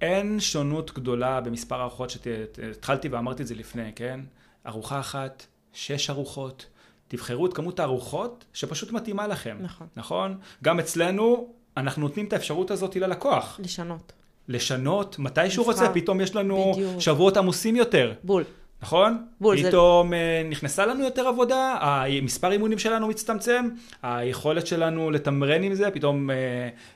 אין 0.01 0.39
שונות 0.39 0.93
גדולה 0.93 1.41
במספר 1.41 1.79
הארוחות 1.79 2.09
שהתחלתי 2.09 3.07
ואמרתי 3.07 3.43
את 3.43 3.47
זה 3.47 3.55
לפני, 3.55 3.91
כן? 3.95 4.19
ארוחה 4.67 4.99
אחת, 4.99 5.45
שש 5.73 6.09
ארוחות. 6.09 6.65
תבחרו 7.11 7.45
את 7.45 7.53
כמות 7.53 7.79
הארוחות 7.79 8.45
שפשוט 8.53 8.91
מתאימה 8.91 9.27
לכם. 9.27 9.57
נכון. 9.61 9.87
נכון? 9.95 10.37
גם 10.63 10.79
אצלנו, 10.79 11.47
אנחנו 11.77 12.01
נותנים 12.01 12.25
את 12.25 12.33
האפשרות 12.33 12.71
הזאת 12.71 12.95
ללקוח. 12.95 13.59
לשנות. 13.63 14.13
לשנות 14.47 15.19
מתי 15.19 15.49
שהוא. 15.49 15.65
רוצה, 15.65 15.89
פתאום 15.93 16.21
יש 16.21 16.35
לנו 16.35 16.71
בדיוק. 16.73 16.99
שבועות 16.99 17.37
עמוסים 17.37 17.75
יותר. 17.75 18.13
בול. 18.23 18.43
נכון? 18.81 19.25
בול, 19.41 19.63
פתאום 19.63 20.09
זה... 20.09 20.49
נכנסה 20.49 20.85
לנו 20.85 21.03
יותר 21.03 21.27
עבודה, 21.27 21.77
המספר 21.81 22.51
אימונים 22.51 22.79
שלנו 22.79 23.07
מצטמצם, 23.07 23.69
היכולת 24.03 24.67
שלנו 24.67 25.11
לתמרן 25.11 25.63
עם 25.63 25.73
זה, 25.73 25.91
פתאום 25.91 26.29
אה, 26.29 26.35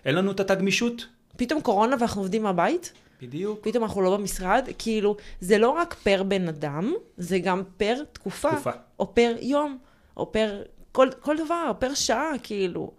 אין 0.06 0.16
לנו 0.16 0.32
את 0.32 0.40
אותה 0.40 0.56
גמישות. 0.56 1.06
פתאום 1.38 1.62
קורונה 1.62 1.96
ואנחנו 2.00 2.22
עובדים 2.22 2.44
מהבית, 2.44 2.94
בדיוק. 3.22 3.60
פתאום 3.64 3.84
אנחנו 3.84 4.02
לא 4.02 4.18
במשרד, 4.18 4.70
כאילו, 4.78 5.16
זה 5.42 5.58
לא 5.58 5.70
רק 5.70 5.94
פר 5.94 6.24
בן 6.24 6.48
אדם, 6.48 6.94
זה 7.18 7.40
גם 7.40 7.64
פר 7.78 7.96
תקופה. 8.12 8.52
תקופה. 8.52 8.72
או 9.00 9.16
פר 9.16 9.36
יום, 9.42 9.78
או 10.18 10.32
פר 10.32 10.64
כל, 10.92 11.10
כל 11.20 11.38
דבר, 11.46 11.72
פר 11.80 11.94
שעה, 11.94 12.32
כאילו. 12.44 12.92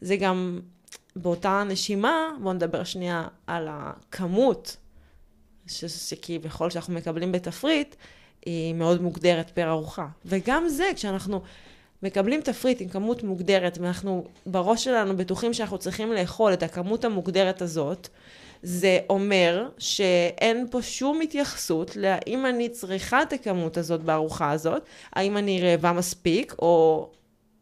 זה 0.00 0.16
גם 0.16 0.60
באותה 1.16 1.64
נשימה, 1.68 2.28
בואו 2.40 2.54
נדבר 2.54 2.84
שנייה 2.84 3.28
על 3.46 3.68
הכמות, 3.70 4.76
ש- 5.66 5.84
שכביכול 5.84 6.70
שאנחנו 6.70 6.94
מקבלים 6.94 7.32
בתפריט, 7.32 7.94
היא 8.46 8.74
מאוד 8.74 9.02
מוגדרת 9.02 9.50
פר 9.50 9.70
ארוחה. 9.70 10.06
וגם 10.24 10.68
זה, 10.68 10.84
כשאנחנו 10.94 11.42
מקבלים 12.02 12.40
תפריט 12.40 12.80
עם 12.80 12.88
כמות 12.88 13.22
מוגדרת, 13.22 13.78
ואנחנו 13.80 14.26
בראש 14.46 14.84
שלנו 14.84 15.16
בטוחים 15.16 15.54
שאנחנו 15.54 15.78
צריכים 15.78 16.12
לאכול 16.12 16.52
את 16.52 16.62
הכמות 16.62 17.04
המוגדרת 17.04 17.62
הזאת, 17.62 18.08
זה 18.62 18.98
אומר 19.10 19.68
שאין 19.78 20.66
פה 20.70 20.82
שום 20.82 21.20
התייחסות 21.20 21.96
להאם 21.96 22.46
אני 22.46 22.68
צריכה 22.68 23.22
את 23.22 23.32
הכמות 23.32 23.76
הזאת 23.76 24.00
בארוחה 24.00 24.50
הזאת, 24.50 24.86
האם 25.12 25.36
אני 25.36 25.60
רעבה 25.62 25.92
מספיק, 25.92 26.54
או 26.58 27.08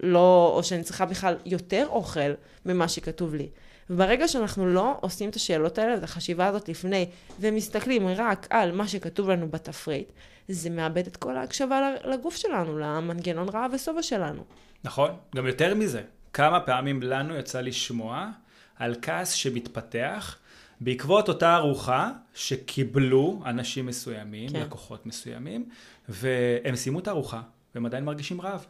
לא, 0.00 0.52
או 0.56 0.62
שאני 0.62 0.82
צריכה 0.82 1.06
בכלל 1.06 1.36
יותר 1.46 1.86
אוכל 1.88 2.30
ממה 2.66 2.88
שכתוב 2.88 3.34
לי. 3.34 3.48
וברגע 3.90 4.28
שאנחנו 4.28 4.66
לא 4.66 4.96
עושים 5.00 5.30
את 5.30 5.36
השאלות 5.36 5.78
האלה, 5.78 5.96
את 5.96 6.02
החשיבה 6.02 6.46
הזאת 6.46 6.68
לפני, 6.68 7.06
ומסתכלים 7.40 8.08
רק 8.08 8.46
על 8.50 8.72
מה 8.72 8.88
שכתוב 8.88 9.30
לנו 9.30 9.48
בתפריט, 9.48 10.12
זה 10.48 10.70
מאבד 10.70 11.06
את 11.06 11.16
כל 11.16 11.36
ההקשבה 11.36 11.90
לגוף 12.04 12.36
שלנו, 12.36 12.78
למנגנון 12.78 13.48
רעב 13.48 13.70
ושובע 13.74 14.02
שלנו. 14.02 14.42
נכון, 14.84 15.10
גם 15.36 15.46
יותר 15.46 15.74
מזה. 15.74 16.02
כמה 16.32 16.60
פעמים 16.60 17.02
לנו 17.02 17.36
יצא 17.36 17.60
לשמוע 17.60 18.28
על 18.76 18.94
כעס 19.02 19.32
שמתפתח 19.32 20.36
בעקבות 20.80 21.28
אותה 21.28 21.56
ארוחה 21.56 22.10
שקיבלו 22.34 23.42
אנשים 23.46 23.86
מסוימים, 23.86 24.48
כן. 24.48 24.60
לקוחות 24.60 25.06
מסוימים, 25.06 25.68
והם 26.08 26.76
סיימו 26.76 26.98
את 26.98 27.08
הארוחה, 27.08 27.42
והם 27.74 27.86
עדיין 27.86 28.04
מרגישים 28.04 28.40
רעב, 28.40 28.66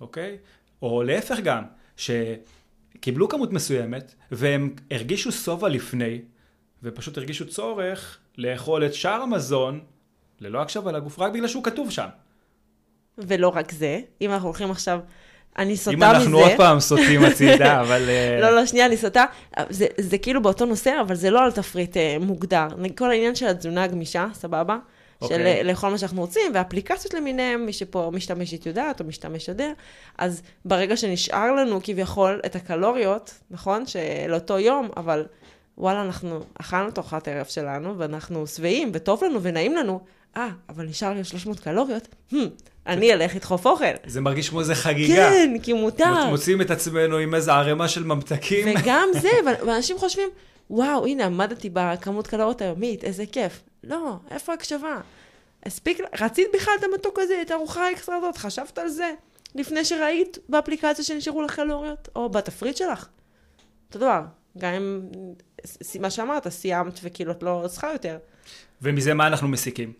אוקיי? 0.00 0.38
או 0.82 1.02
להפך 1.02 1.38
גם, 1.44 1.64
שקיבלו 1.96 3.28
כמות 3.28 3.52
מסוימת, 3.52 4.14
והם 4.30 4.74
הרגישו 4.90 5.32
שובע 5.32 5.68
לפני, 5.68 6.20
ופשוט 6.82 7.18
הרגישו 7.18 7.48
צורך 7.48 8.18
לאכול 8.38 8.86
את 8.86 8.94
שאר 8.94 9.22
המזון, 9.22 9.80
ללא 10.40 10.62
הקשבה 10.62 10.92
לגוף, 10.92 11.18
רק 11.18 11.32
בגלל 11.32 11.48
שהוא 11.48 11.64
כתוב 11.64 11.90
שם. 11.90 12.08
ולא 13.18 13.48
רק 13.48 13.72
זה, 13.72 14.00
אם 14.20 14.30
אנחנו 14.30 14.48
הולכים 14.48 14.70
עכשיו, 14.70 15.00
אני 15.58 15.76
סוטה 15.76 15.94
אם 15.94 15.98
מזה. 15.98 16.10
אנחנו 16.10 16.38
עוד 16.38 16.52
פעם 16.56 16.80
סוטים 16.80 17.24
הצידה, 17.32 17.80
אבל... 17.80 18.08
אה, 18.08 18.38
לא, 18.40 18.50
לא, 18.50 18.66
שנייה, 18.66 18.86
אני 18.86 18.96
סוטה. 18.96 19.24
זה, 19.70 19.86
זה 19.98 20.18
כאילו 20.18 20.42
באותו 20.42 20.64
נושא, 20.64 21.00
אבל 21.00 21.14
זה 21.14 21.30
לא 21.30 21.44
על 21.44 21.52
תפריט 21.52 21.96
אה, 21.96 22.16
מוגדר. 22.20 22.66
כל 22.98 23.10
העניין 23.10 23.34
של 23.34 23.46
התזונה 23.46 23.82
הגמישה, 23.82 24.26
סבבה? 24.34 24.78
של 25.20 25.24
אוקיי. 25.24 25.58
אה, 25.58 25.62
לאכול 25.62 25.90
מה 25.90 25.98
שאנחנו 25.98 26.20
רוצים, 26.20 26.52
ואפליקציות 26.54 27.14
למיניהם, 27.14 27.66
מי 27.66 27.72
שפה 27.72 28.10
משתמשת 28.12 28.66
יודעת, 28.66 29.00
או 29.00 29.04
משתמש 29.04 29.48
יודע. 29.48 29.70
אז 30.18 30.42
ברגע 30.64 30.96
שנשאר 30.96 31.52
לנו 31.52 31.80
כביכול 31.82 32.40
את 32.46 32.56
הקלוריות, 32.56 33.34
נכון? 33.50 33.86
של 33.86 34.34
אותו 34.34 34.58
יום, 34.58 34.88
אבל 34.96 35.26
וואלה, 35.78 36.02
אנחנו 36.02 36.40
אכלנו 36.60 36.88
את 36.88 36.98
ארוחת 36.98 37.28
הערב 37.28 37.46
שלנו, 37.46 37.98
ואנחנו 37.98 38.46
שבעים, 38.46 38.90
וטוב 38.94 39.24
לנו, 39.24 39.42
ונעים 39.42 39.74
לנו. 39.74 40.00
אה, 40.36 40.48
אבל 40.68 40.84
נשאר 40.84 41.12
לי 41.12 41.24
300 41.24 41.60
קלוריות? 41.60 42.08
Hmm, 42.32 42.36
אני 42.86 43.12
אלך 43.12 43.36
לדחוף 43.36 43.66
אוכל. 43.66 43.84
זה 44.06 44.20
מרגיש 44.20 44.48
כמו 44.48 44.60
איזה 44.60 44.74
חגיגה. 44.74 45.14
כן, 45.14 45.54
כי 45.62 45.72
מותר. 45.72 46.26
מוצאים 46.30 46.60
את 46.60 46.70
עצמנו 46.70 47.16
עם 47.16 47.34
איזה 47.34 47.52
ערימה 47.52 47.88
של 47.88 48.04
ממתקים. 48.04 48.68
וגם 48.80 49.08
זה, 49.22 49.30
ואנשים 49.44 49.98
חושבים, 49.98 50.28
וואו, 50.70 51.06
הנה, 51.06 51.26
עמדתי 51.26 51.70
בכמות 51.72 52.26
קלוריות 52.26 52.62
היומית, 52.62 53.04
איזה 53.04 53.26
כיף. 53.26 53.60
לא, 53.84 54.16
איפה 54.30 54.52
הקשבה? 54.52 55.00
הספיק, 55.66 55.98
רצית 56.20 56.48
בכלל 56.54 56.74
את 56.78 56.84
המתוק 56.84 57.18
הזה, 57.18 57.42
את 57.42 57.50
הארוחה 57.50 57.86
האקסטרה 57.86 58.16
הזאת, 58.16 58.36
חשבת 58.36 58.78
על 58.78 58.88
זה 58.88 59.10
לפני 59.54 59.84
שראית 59.84 60.38
באפליקציה 60.48 61.04
שנשארו 61.04 61.42
לך 61.42 61.54
קלוריות, 61.54 62.08
או 62.16 62.28
בתפריט 62.28 62.76
שלך? 62.76 63.06
אותו 63.88 63.98
דבר, 63.98 64.20
גם 64.58 64.72
אם, 64.72 65.00
מה 66.00 66.10
שאמרת, 66.10 66.48
סיימת 66.48 67.00
וכאילו 67.02 67.32
את 67.32 67.42
לא 67.42 67.64
צריכה 67.68 67.92
יותר. 67.92 68.18
ומזה 68.82 69.14
מה 69.14 69.26
אנחנו 69.26 69.48
מסיקים? 69.48 69.92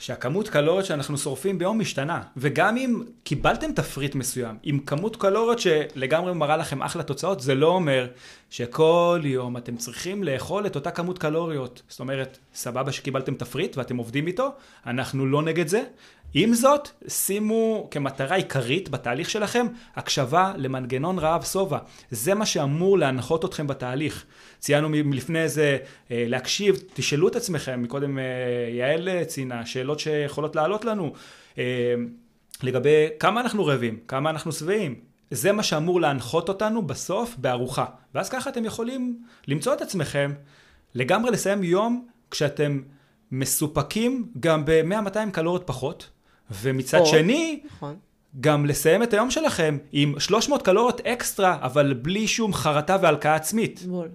שהכמות 0.00 0.48
קלוריות 0.48 0.84
שאנחנו 0.84 1.18
שורפים 1.18 1.58
ביום 1.58 1.78
משתנה. 1.78 2.22
וגם 2.36 2.76
אם 2.76 3.02
קיבלתם 3.22 3.72
תפריט 3.72 4.14
מסוים, 4.14 4.56
עם 4.62 4.78
כמות 4.78 5.16
קלוריות 5.16 5.58
שלגמרי 5.58 6.34
מראה 6.34 6.56
לכם 6.56 6.82
אחלה 6.82 7.02
תוצאות, 7.02 7.40
זה 7.40 7.54
לא 7.54 7.66
אומר 7.66 8.06
שכל 8.50 9.20
יום 9.24 9.56
אתם 9.56 9.76
צריכים 9.76 10.24
לאכול 10.24 10.66
את 10.66 10.76
אותה 10.76 10.90
כמות 10.90 11.18
קלוריות. 11.18 11.82
זאת 11.88 12.00
אומרת, 12.00 12.38
סבבה 12.54 12.92
שקיבלתם 12.92 13.34
תפריט 13.34 13.76
ואתם 13.76 13.96
עובדים 13.96 14.26
איתו, 14.26 14.48
אנחנו 14.86 15.26
לא 15.26 15.42
נגד 15.42 15.68
זה. 15.68 15.82
עם 16.34 16.54
זאת, 16.54 16.88
שימו 17.08 17.88
כמטרה 17.90 18.36
עיקרית 18.36 18.88
בתהליך 18.88 19.30
שלכם 19.30 19.66
הקשבה 19.96 20.52
למנגנון 20.56 21.18
רעב 21.18 21.44
שובע. 21.44 21.78
זה 22.10 22.34
מה 22.34 22.46
שאמור 22.46 22.98
להנחות 22.98 23.44
אתכם 23.44 23.66
בתהליך. 23.66 24.24
ציינו 24.58 24.88
מלפני 24.88 25.48
זה 25.48 25.78
אה, 26.10 26.24
להקשיב, 26.28 26.82
תשאלו 26.94 27.28
את 27.28 27.36
עצמכם, 27.36 27.82
מקודם 27.82 28.18
אה, 28.18 28.24
יעל 28.72 29.24
ציינה, 29.24 29.66
שאלות 29.66 30.00
שיכולות 30.00 30.56
לעלות 30.56 30.84
לנו, 30.84 31.12
אה, 31.58 31.94
לגבי 32.62 33.08
כמה 33.18 33.40
אנחנו 33.40 33.66
רעבים, 33.66 33.98
כמה 34.08 34.30
אנחנו 34.30 34.52
שבעים. 34.52 34.94
זה 35.30 35.52
מה 35.52 35.62
שאמור 35.62 36.00
להנחות 36.00 36.48
אותנו 36.48 36.82
בסוף 36.82 37.34
בארוחה. 37.38 37.84
ואז 38.14 38.28
ככה 38.28 38.50
אתם 38.50 38.64
יכולים 38.64 39.22
למצוא 39.48 39.74
את 39.74 39.82
עצמכם, 39.82 40.32
לגמרי 40.94 41.30
לסיים 41.30 41.64
יום 41.64 42.06
כשאתם 42.30 42.80
מסופקים 43.32 44.32
גם 44.40 44.64
ב-100-200 44.64 45.30
קלוריות 45.32 45.62
פחות, 45.66 46.10
ומצד 46.50 46.98
או, 46.98 47.06
שני, 47.06 47.60
נכון. 47.66 47.96
גם 48.40 48.66
לסיים 48.66 49.02
את 49.02 49.12
היום 49.12 49.30
שלכם 49.30 49.78
עם 49.92 50.20
300 50.20 50.62
קלוריות 50.62 51.00
אקסטרה, 51.00 51.58
אבל 51.62 51.94
בלי 51.94 52.26
שום 52.28 52.54
חרטה 52.54 52.96
והלקאה 53.02 53.34
עצמית. 53.34 53.80
בול. 53.80 54.08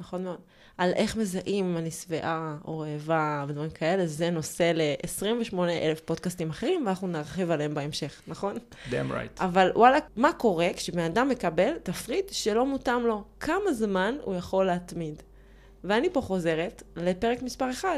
נכון 0.00 0.24
מאוד. 0.24 0.38
על 0.80 0.92
איך 0.96 1.16
מזהים 1.16 1.64
אם 1.64 1.76
אני 1.76 1.90
שבעה 1.90 2.56
או 2.64 2.78
רעבה 2.78 3.44
ודברים 3.48 3.70
כאלה, 3.70 4.06
זה 4.06 4.30
נושא 4.30 4.72
ל-28 4.74 5.58
אלף 5.58 6.00
פודקאסטים 6.00 6.50
אחרים, 6.50 6.86
ואנחנו 6.86 7.08
נרחיב 7.08 7.50
עליהם 7.50 7.74
בהמשך, 7.74 8.22
נכון? 8.26 8.56
damn 8.90 8.90
right. 8.90 9.44
אבל 9.44 9.70
וואלה, 9.74 9.98
מה 10.16 10.32
קורה 10.32 10.68
כשבן 10.76 11.02
אדם 11.02 11.28
מקבל 11.28 11.72
תפריט 11.82 12.32
שלא 12.32 12.66
מותאם 12.66 13.06
לו? 13.06 13.24
כמה 13.40 13.72
זמן 13.72 14.14
הוא 14.22 14.34
יכול 14.34 14.66
להתמיד? 14.66 15.22
ואני 15.84 16.10
פה 16.12 16.20
חוזרת 16.20 16.82
לפרק 16.96 17.42
מספר 17.42 17.70
1, 17.70 17.88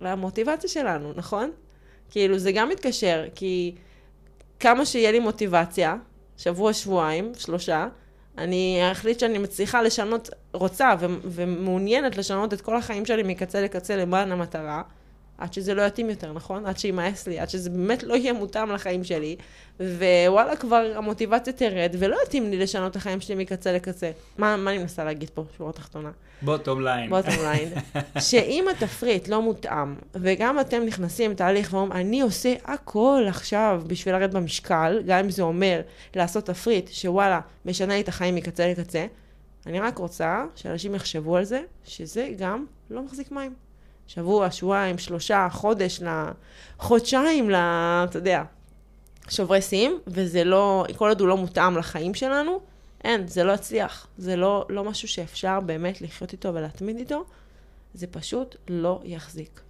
למוטיבציה 0.00 0.70
שלנו, 0.70 1.12
נכון? 1.16 1.50
כאילו, 2.14 2.38
זה 2.38 2.52
גם 2.52 2.68
מתקשר, 2.68 3.24
כי 3.34 3.74
כמה 4.60 4.86
שיהיה 4.86 5.12
לי 5.12 5.18
מוטיבציה, 5.18 5.96
שבוע, 6.36 6.72
שבועיים, 6.72 7.32
שלושה, 7.38 7.86
אני 8.38 8.80
אחליט 8.92 9.20
שאני 9.20 9.38
מצליחה 9.38 9.82
לשנות, 9.82 10.30
רוצה 10.52 10.94
ו- 11.00 11.06
ומעוניינת 11.24 12.16
לשנות 12.16 12.54
את 12.54 12.60
כל 12.60 12.76
החיים 12.76 13.06
שלי 13.06 13.22
מקצה 13.22 13.60
לקצה 13.60 13.96
למען 13.96 14.32
המטרה, 14.32 14.82
עד 15.38 15.52
שזה 15.52 15.74
לא 15.74 15.82
יתאים 15.82 16.10
יותר, 16.10 16.32
נכון? 16.32 16.66
עד 16.66 16.78
שימאס 16.78 17.26
לי, 17.26 17.38
עד 17.38 17.50
שזה 17.50 17.70
באמת 17.70 18.02
לא 18.02 18.14
יהיה 18.14 18.32
מותאם 18.32 18.70
לחיים 18.70 19.04
שלי, 19.04 19.36
ווואלה, 19.80 20.56
כבר 20.56 20.92
המוטיבציה 20.96 21.52
תרד, 21.52 21.96
ולא 21.98 22.16
יתאים 22.26 22.50
לי 22.50 22.58
לשנות 22.58 22.90
את 22.90 22.96
החיים 22.96 23.20
שלי 23.20 23.34
מקצה 23.34 23.72
לקצה. 23.72 24.10
מה, 24.38 24.56
מה 24.56 24.70
אני 24.70 24.78
מנסה 24.78 25.04
להגיד 25.04 25.30
פה, 25.30 25.44
שורה 25.58 25.72
תחתונה? 25.72 26.10
Bottom 26.42 26.84
line. 26.84 27.10
Bottom 27.10 27.34
line. 27.42 27.68
שאם 28.20 28.64
התפריט 28.70 29.28
לא 29.28 29.42
מותאם, 29.42 29.94
וגם 30.14 30.60
אתם 30.60 30.82
נכנסים 30.86 31.30
לתהליך 31.30 31.72
ואומרים, 31.72 31.92
אני 31.92 32.20
עושה 32.20 32.54
הכל 32.64 33.24
עכשיו 33.28 33.82
בשביל 33.86 34.14
לרדת 34.14 34.34
במשקל, 34.34 35.02
גם 35.06 35.18
אם 35.18 35.30
זה 35.30 35.42
אומר 35.42 35.80
לעשות 36.16 36.46
תפריט 36.46 36.90
שוואלה, 36.92 37.40
משנה 37.64 37.94
לי 37.94 38.00
את 38.00 38.08
החיים 38.08 38.34
מקצה 38.34 38.68
לקצה, 38.68 39.06
אני 39.66 39.80
רק 39.80 39.98
רוצה 39.98 40.44
שאנשים 40.54 40.94
יחשבו 40.94 41.36
על 41.36 41.44
זה, 41.44 41.62
שזה 41.84 42.28
גם 42.38 42.64
לא 42.90 43.02
מחזיק 43.02 43.32
מים. 43.32 43.54
שבוע, 44.06 44.50
שבועיים, 44.50 44.98
שלושה, 44.98 45.48
חודש, 45.50 46.00
חודשיים, 46.78 47.50
אתה 47.50 48.18
יודע, 48.18 48.42
שוברי 49.28 49.62
שיאים, 49.62 49.98
וזה 50.06 50.44
לא, 50.44 50.84
כל 50.96 51.08
עוד 51.08 51.20
הוא 51.20 51.28
לא 51.28 51.36
מותאם 51.36 51.78
לחיים 51.78 52.14
שלנו, 52.14 52.60
אין, 53.04 53.28
זה 53.28 53.44
לא 53.44 53.52
יצליח. 53.52 54.06
זה 54.18 54.36
לא, 54.36 54.66
לא 54.68 54.84
משהו 54.84 55.08
שאפשר 55.08 55.60
באמת 55.60 56.00
לחיות 56.00 56.32
איתו 56.32 56.54
ולהתמיד 56.54 56.96
איתו, 56.96 57.24
זה 57.94 58.06
פשוט 58.06 58.56
לא 58.68 59.00
יחזיק. 59.04 59.60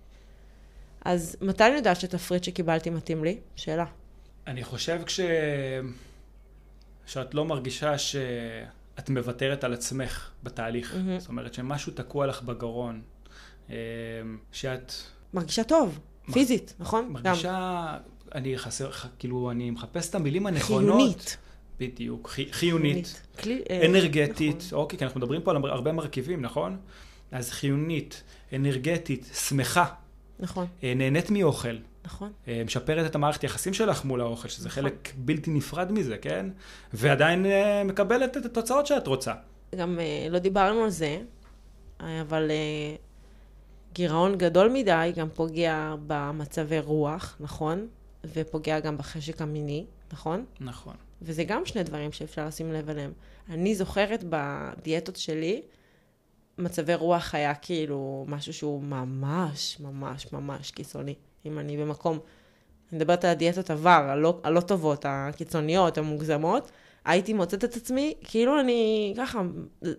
אז 1.05 1.37
מתי 1.40 1.64
אני 1.66 1.75
יודעת 1.75 2.01
שתפריט 2.01 2.44
שקיבלתי 2.44 2.90
מתאים 2.90 3.25
לי? 3.25 3.38
שאלה. 3.57 3.85
אני 4.47 4.64
חושב 4.64 5.01
כש... 5.07 5.20
שאת 7.07 7.35
לא 7.35 7.44
מרגישה 7.44 7.99
שאת 7.99 9.11
מוותרת 9.11 9.64
על 9.64 9.75
עצמך 9.75 10.31
בתהליך. 10.42 10.94
Mm-hmm. 10.94 11.20
זאת 11.20 11.29
אומרת 11.29 11.55
שמשהו 11.55 11.92
תקוע 11.92 12.27
לך 12.27 12.42
בגרון. 12.42 13.03
אמ, 13.70 13.74
שאת... 14.53 14.92
מרגישה 15.35 15.64
טוב. 15.64 15.98
פיזית, 16.33 16.74
נכון? 16.79 17.09
מרגישה... 17.09 17.96
אני 18.35 18.59
חסר, 18.59 18.90
כאילו, 19.18 19.50
אני 19.50 19.70
מחפש 19.70 20.11
את 20.11 20.14
המילים 20.14 20.46
הנכונות. 20.46 20.96
חיונית. 20.96 21.37
בדיוק, 21.81 22.29
חי, 22.29 22.53
חיונית, 22.53 23.22
כלי, 23.38 23.62
אה, 23.70 23.87
אנרגטית, 23.87 24.62
נכון. 24.66 24.79
אוקיי, 24.79 24.98
כי 24.98 25.05
אנחנו 25.05 25.20
מדברים 25.20 25.42
פה 25.42 25.50
על 25.50 25.57
הרבה 25.57 25.92
מרכיבים, 25.92 26.42
נכון? 26.42 26.77
אז 27.33 27.50
חיונית, 27.50 28.22
אנרגטית, 28.53 29.31
שמחה. 29.48 29.85
נכון. 30.38 30.66
אה, 30.85 30.92
נהנית 30.96 31.31
מאוכל. 31.31 31.77
נכון. 32.05 32.33
אה, 32.48 32.62
משפרת 32.66 33.07
את 33.07 33.14
המערכת 33.14 33.44
יחסים 33.44 33.74
שלך 33.74 34.05
מול 34.05 34.20
האוכל, 34.20 34.48
שזה 34.48 34.68
נכון. 34.68 34.83
חלק 34.83 35.12
בלתי 35.16 35.50
נפרד 35.50 35.92
מזה, 35.92 36.16
כן? 36.18 36.46
ועדיין 36.92 37.46
מקבלת 37.85 38.37
את 38.37 38.46
התוצאות 38.46 38.87
שאת 38.87 39.07
רוצה. 39.07 39.33
גם 39.77 39.98
לא 40.31 40.38
דיברנו 40.38 40.85
על 40.85 40.90
זה, 40.90 41.18
אבל 42.00 42.50
גירעון 43.94 44.38
גדול 44.38 44.68
מדי 44.72 45.12
גם 45.16 45.28
פוגע 45.35 45.94
במצבי 46.07 46.80
רוח, 46.80 47.37
נכון? 47.40 47.88
ופוגע 48.24 48.80
גם 48.80 48.98
בחשק 48.98 49.42
המיני, 49.42 49.87
נכון? 50.12 50.44
נכון. 50.61 50.94
וזה 51.22 51.44
גם 51.44 51.66
שני 51.66 51.83
דברים 51.83 52.12
שאפשר 52.12 52.46
לשים 52.46 52.72
לב 52.72 52.90
אליהם. 52.90 53.12
אני 53.50 53.74
זוכרת 53.74 54.24
בדיאטות 54.28 55.16
שלי, 55.16 55.62
מצבי 56.59 56.94
רוח 56.94 57.35
היה 57.35 57.54
כאילו 57.54 58.24
משהו 58.28 58.52
שהוא 58.52 58.83
ממש, 58.83 59.80
ממש, 59.80 60.33
ממש 60.33 60.70
קיצוני. 60.70 61.14
אם 61.46 61.59
אני 61.59 61.76
במקום, 61.76 62.18
אני 62.92 62.98
מדברת 62.98 63.24
על 63.24 63.30
הדיאטות 63.30 63.70
עבר, 63.70 64.07
הלא, 64.09 64.40
הלא 64.44 64.61
טובות, 64.61 65.04
הקיצוניות, 65.09 65.98
המוגזמות, 65.98 66.70
הייתי 67.05 67.33
מוצאת 67.33 67.64
את 67.64 67.77
עצמי, 67.77 68.14
כאילו 68.21 68.61
אני 68.61 69.14
ככה, 69.17 69.43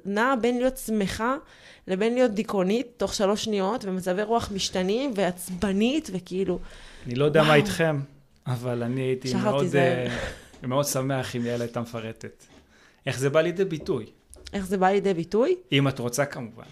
נעה 0.06 0.36
בין 0.36 0.58
להיות 0.58 0.78
שמחה 0.78 1.36
לבין 1.88 2.13
להיות 2.13 2.32
דיכאונית 2.32 2.88
תוך 2.98 3.13
שלוש 3.13 3.44
שניות, 3.44 3.86
ומצבי 3.86 4.24
רוח 4.24 4.52
משתנים, 4.56 5.12
ועצבנית, 5.15 6.10
וכאילו... 6.13 6.60
אני 7.06 7.15
לא 7.15 7.26
יודע 7.26 7.39
וואו. 7.39 7.50
מה 7.50 7.56
איתכם, 7.56 8.00
אבל 8.48 8.84
אני 8.84 9.02
הייתי 9.02 9.34
מאוד, 9.34 9.65
uh, 10.63 10.68
מאוד 10.68 10.86
שמח 10.86 11.36
אם 11.36 11.46
יעל 11.46 11.62
הייתה 11.62 11.82
מפרטת. 11.82 12.44
איך 13.06 13.20
זה 13.20 13.30
בא 13.30 13.41
לידי 13.41 13.65
ביטוי? 13.65 14.06
איך 14.54 14.65
זה 14.65 14.78
בא 14.78 14.89
לידי 14.89 15.13
ביטוי? 15.13 15.56
אם 15.72 15.88
את 15.88 16.00
רוצה 16.00 16.26
כמובן. 16.26 16.63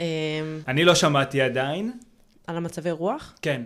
אמ, 0.00 0.04
אני 0.68 0.84
לא 0.84 0.94
שמעתי 0.94 1.40
עדיין. 1.40 1.92
על 2.46 2.56
המצבי 2.56 2.90
רוח? 2.90 3.34
כן. 3.42 3.62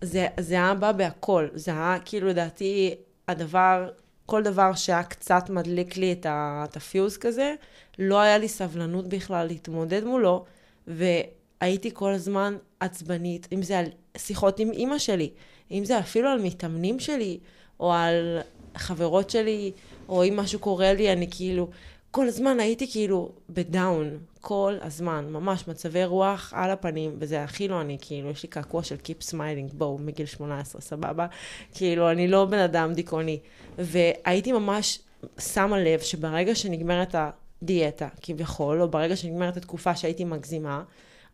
זה, 0.00 0.26
זה 0.40 0.54
היה 0.54 0.74
בא 0.74 0.92
בהכל. 0.92 1.48
זה 1.54 1.70
היה 1.70 1.98
כאילו 2.04 2.28
לדעתי 2.28 2.94
הדבר 3.28 3.88
כל 4.26 4.42
דבר 4.42 4.74
שהיה 4.74 5.02
קצת 5.02 5.50
מדליק 5.50 5.96
לי 5.96 6.12
את 6.22 6.76
הפיוז 6.76 7.16
כזה, 7.16 7.54
לא 7.98 8.20
היה 8.20 8.38
לי 8.38 8.48
סבלנות 8.48 9.08
בכלל 9.08 9.46
להתמודד 9.46 10.04
מולו, 10.04 10.44
והייתי 10.86 11.90
כל 11.92 12.12
הזמן 12.12 12.56
עצבנית, 12.80 13.48
אם 13.52 13.62
זה 13.62 13.78
על 13.78 13.86
שיחות 14.16 14.60
עם 14.60 14.70
אימא 14.70 14.98
שלי, 14.98 15.30
אם 15.70 15.84
זה 15.84 15.98
אפילו 15.98 16.28
על 16.28 16.42
מתאמנים 16.42 17.00
שלי, 17.00 17.38
או 17.80 17.92
על 17.92 18.38
חברות 18.76 19.30
שלי, 19.30 19.72
או 20.08 20.24
אם 20.24 20.36
משהו 20.36 20.58
קורה 20.58 20.92
לי, 20.92 21.12
אני 21.12 21.26
כאילו, 21.30 21.68
כל 22.14 22.28
הזמן 22.28 22.60
הייתי 22.60 22.90
כאילו 22.90 23.32
בדאון, 23.50 24.18
כל 24.40 24.74
הזמן, 24.80 25.26
ממש 25.30 25.68
מצבי 25.68 26.04
רוח 26.04 26.52
על 26.56 26.70
הפנים, 26.70 27.16
וזה 27.18 27.42
הכי 27.42 27.68
לא 27.68 27.80
אני, 27.80 27.98
כאילו, 28.00 28.30
יש 28.30 28.42
לי 28.42 28.48
קעקוע 28.48 28.82
של 28.82 28.96
Keep 28.96 29.30
Smiling, 29.30 29.72
בואו, 29.72 29.98
מגיל 29.98 30.26
18, 30.26 30.80
סבבה? 30.80 31.26
כאילו, 31.74 32.10
אני 32.10 32.28
לא 32.28 32.44
בן 32.44 32.58
אדם 32.58 32.92
דיכאוני. 32.92 33.38
והייתי 33.78 34.52
ממש 34.52 34.98
שמה 35.38 35.78
לב 35.78 36.00
שברגע 36.00 36.54
שנגמרת 36.54 37.14
הדיאטה, 37.14 38.08
כביכול, 38.22 38.82
או 38.82 38.88
ברגע 38.88 39.16
שנגמרת 39.16 39.56
התקופה 39.56 39.96
שהייתי 39.96 40.24
מגזימה, 40.24 40.82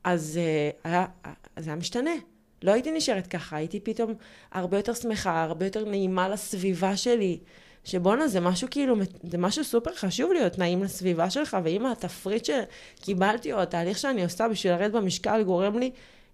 אז 0.05 0.39
uh, 0.39 0.81
היה, 0.85 1.07
זה 1.59 1.71
היה 1.71 1.77
משתנה. 1.77 2.15
לא 2.63 2.73
הייתי 2.73 2.93
נשארת 2.93 3.27
ככה, 3.27 3.57
הייתי 3.57 3.81
פתאום 3.81 4.15
הרבה 4.53 4.77
יותר 4.77 4.95
שמחה, 4.95 5.43
הרבה 5.43 5.67
יותר 5.67 5.85
נעימה 5.85 6.29
לסביבה 6.29 6.97
שלי. 6.97 7.39
שבואנה, 7.85 8.29
זה 8.29 8.41
משהו 8.41 8.69
כאילו, 8.71 8.97
זה 9.23 9.39
משהו 9.39 9.65
סופר 9.65 9.95
חשוב 9.95 10.33
להיות 10.33 10.59
נעים 10.59 10.85
לסביבה 10.85 11.31
שלך, 11.31 11.57
ואם 11.65 11.87
התפריט 11.87 12.49
שקיבלתי, 12.99 13.53
או 13.53 13.61
התהליך 13.61 13.99
שאני 13.99 14.25
עושה 14.25 14.49
בשביל 14.49 14.73
לרדת 14.73 14.93
במשקל, 14.93 15.43
גורם 15.43 15.79
לי 15.79 15.91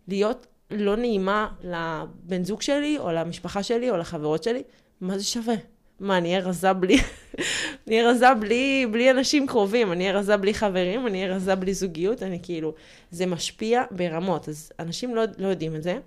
להיות 0.08 0.46
לא 0.70 0.96
נעימה 0.96 1.48
לבן 1.64 2.44
זוג 2.44 2.62
שלי, 2.62 2.98
או 2.98 3.12
למשפחה 3.12 3.62
שלי, 3.62 3.90
או 3.90 3.96
לחברות 3.96 4.42
שלי, 4.42 4.62
מה 5.00 5.18
זה 5.18 5.24
שווה? 5.24 5.54
מה, 6.00 6.18
אני 6.18 6.28
אהיה 6.28 6.48
רזה 6.48 6.72
בלי... 6.72 6.96
אני 7.86 7.98
אהיה 7.98 8.10
רזה 8.10 8.34
בלי, 8.34 8.86
בלי 8.92 9.10
אנשים 9.10 9.46
קרובים, 9.46 9.92
אני 9.92 10.04
אהיה 10.04 10.18
רזה 10.18 10.36
בלי 10.36 10.54
חברים, 10.54 11.06
אני 11.06 11.22
אהיה 11.22 11.36
רזה 11.36 11.54
בלי 11.54 11.74
זוגיות, 11.74 12.22
אני 12.22 12.38
כאילו... 12.42 12.74
זה 13.10 13.26
משפיע 13.26 13.82
ברמות, 13.90 14.48
אז 14.48 14.72
אנשים 14.78 15.14
לא, 15.14 15.22
לא 15.38 15.48
יודעים 15.48 15.76
את 15.76 15.82
זה, 15.82 15.98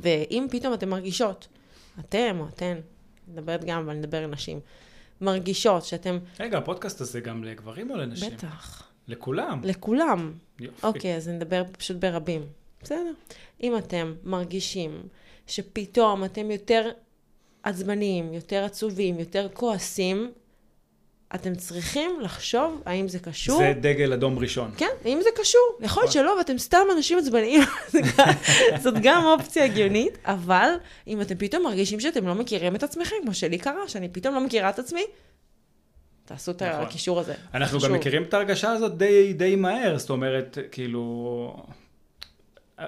ואם 0.00 0.46
פתאום 0.50 0.74
אתן 0.74 0.88
מרגישות, 0.88 1.48
אתם 2.00 2.36
או 2.40 2.48
אתן, 2.48 2.74
מדברת 3.32 3.64
גם, 3.64 3.80
אבל 3.82 3.90
אני 3.90 3.98
מדבר 3.98 4.18
על 4.24 4.30
נשים, 4.30 4.60
מרגישות 5.20 5.84
שאתם... 5.84 6.18
רגע, 6.40 6.58
הפודקאסט 6.58 7.00
הזה 7.00 7.20
גם 7.20 7.44
לגברים 7.44 7.90
או 7.90 7.96
לנשים? 7.96 8.32
בטח. 8.36 8.90
לכולם. 9.08 9.60
לכולם. 9.64 10.32
יופי. 10.60 10.86
אוקיי, 10.86 11.16
אז 11.16 11.28
אני 11.28 11.36
אדבר 11.36 11.62
פשוט 11.78 11.96
ברבים. 11.96 12.42
בסדר. 12.82 13.12
אם 13.62 13.76
אתם 13.76 14.14
מרגישים 14.24 15.02
שפתאום 15.46 16.24
אתם 16.24 16.50
יותר 16.50 16.90
עצבניים, 17.62 18.34
יותר 18.34 18.64
עצובים, 18.64 19.18
יותר 19.18 19.48
כועסים, 19.54 20.32
אתם 21.34 21.54
צריכים 21.54 22.20
לחשוב 22.20 22.82
האם 22.86 23.08
זה 23.08 23.18
קשור. 23.18 23.58
זה 23.58 23.72
דגל 23.80 24.12
אדום 24.12 24.38
ראשון. 24.38 24.70
כן, 24.76 24.90
האם 25.04 25.18
זה 25.22 25.30
קשור. 25.36 25.78
יכול 25.80 26.02
להיות 26.02 26.12
שלא, 26.12 26.36
ואתם 26.38 26.58
סתם 26.58 26.82
אנשים 26.96 27.18
עצבניים, 27.18 27.62
זאת 28.82 28.94
גם 29.02 29.24
אופציה 29.24 29.64
הגיונית, 29.64 30.18
אבל 30.24 30.70
אם 31.06 31.20
אתם 31.20 31.34
פתאום 31.34 31.62
מרגישים 31.62 32.00
שאתם 32.00 32.26
לא 32.26 32.34
מכירים 32.34 32.76
את 32.76 32.82
עצמכם, 32.82 33.16
כמו 33.22 33.34
שלי 33.34 33.58
קרה, 33.58 33.88
שאני 33.88 34.08
פתאום 34.08 34.34
לא 34.34 34.40
מכירה 34.40 34.70
את 34.70 34.78
עצמי, 34.78 35.04
תעשו 36.24 36.50
את 36.50 36.62
נכון. 36.62 36.82
הקישור 36.82 37.20
הזה. 37.20 37.34
אנחנו. 37.54 37.80
גם 37.80 37.92
מכירים 37.92 38.22
את 38.22 38.34
ההרגשה 38.34 38.72
הזאת 38.72 38.98
די, 38.98 39.32
די 39.32 39.56
מהר, 39.56 39.98
זאת 39.98 40.10
אומרת, 40.10 40.58
כאילו... 40.72 41.56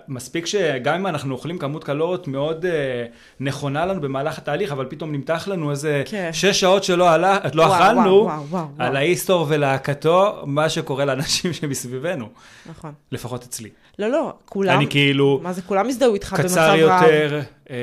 מספיק 0.09 0.47
שגם 0.47 0.95
אם 0.95 1.07
אנחנו 1.07 1.35
אוכלים 1.35 1.59
כמות 1.59 1.85
קלוריות 1.85 2.29
מאוד 2.29 2.67
אה, 2.67 3.05
נכונה 3.41 3.87
לנו 3.87 4.01
במהלך 4.01 4.39
התהליך, 4.39 4.73
אבל 4.73 4.87
פתאום 4.89 5.13
נמתח 5.13 5.49
לנו 5.49 5.71
איזה 5.71 6.03
כן. 6.07 6.31
שש 6.33 6.61
שעות 6.61 6.85
שלא 6.85 7.11
עלה, 7.11 7.39
לא 7.55 7.63
וואו, 7.63 7.75
אכלנו, 7.75 8.01
וואו, 8.01 8.25
וואו, 8.25 8.49
וואו, 8.49 8.67
על. 8.79 8.97
האיסטור 8.97 9.47
ולהקתו, 9.49 10.43
מה 10.47 10.69
שקורה 10.69 11.05
לאנשים 11.05 11.53
שמסביבנו, 11.61 12.29
נכון. 12.67 12.93
לפחות 13.13 13.43
אצלי. 13.43 13.69
לא, 13.99 14.09
לא, 14.09 14.33
כולם, 14.45 14.77
אני 14.77 14.87
כאילו 14.91 15.41
מה 15.43 15.53
זה, 15.53 15.63
כולם 15.63 15.89
הזדהו 15.89 16.15
איתך 16.15 16.33
במצב 16.33 16.49
קצר 16.49 16.73
רב. 16.73 16.79
יותר, 16.79 17.41
אה, 17.71 17.77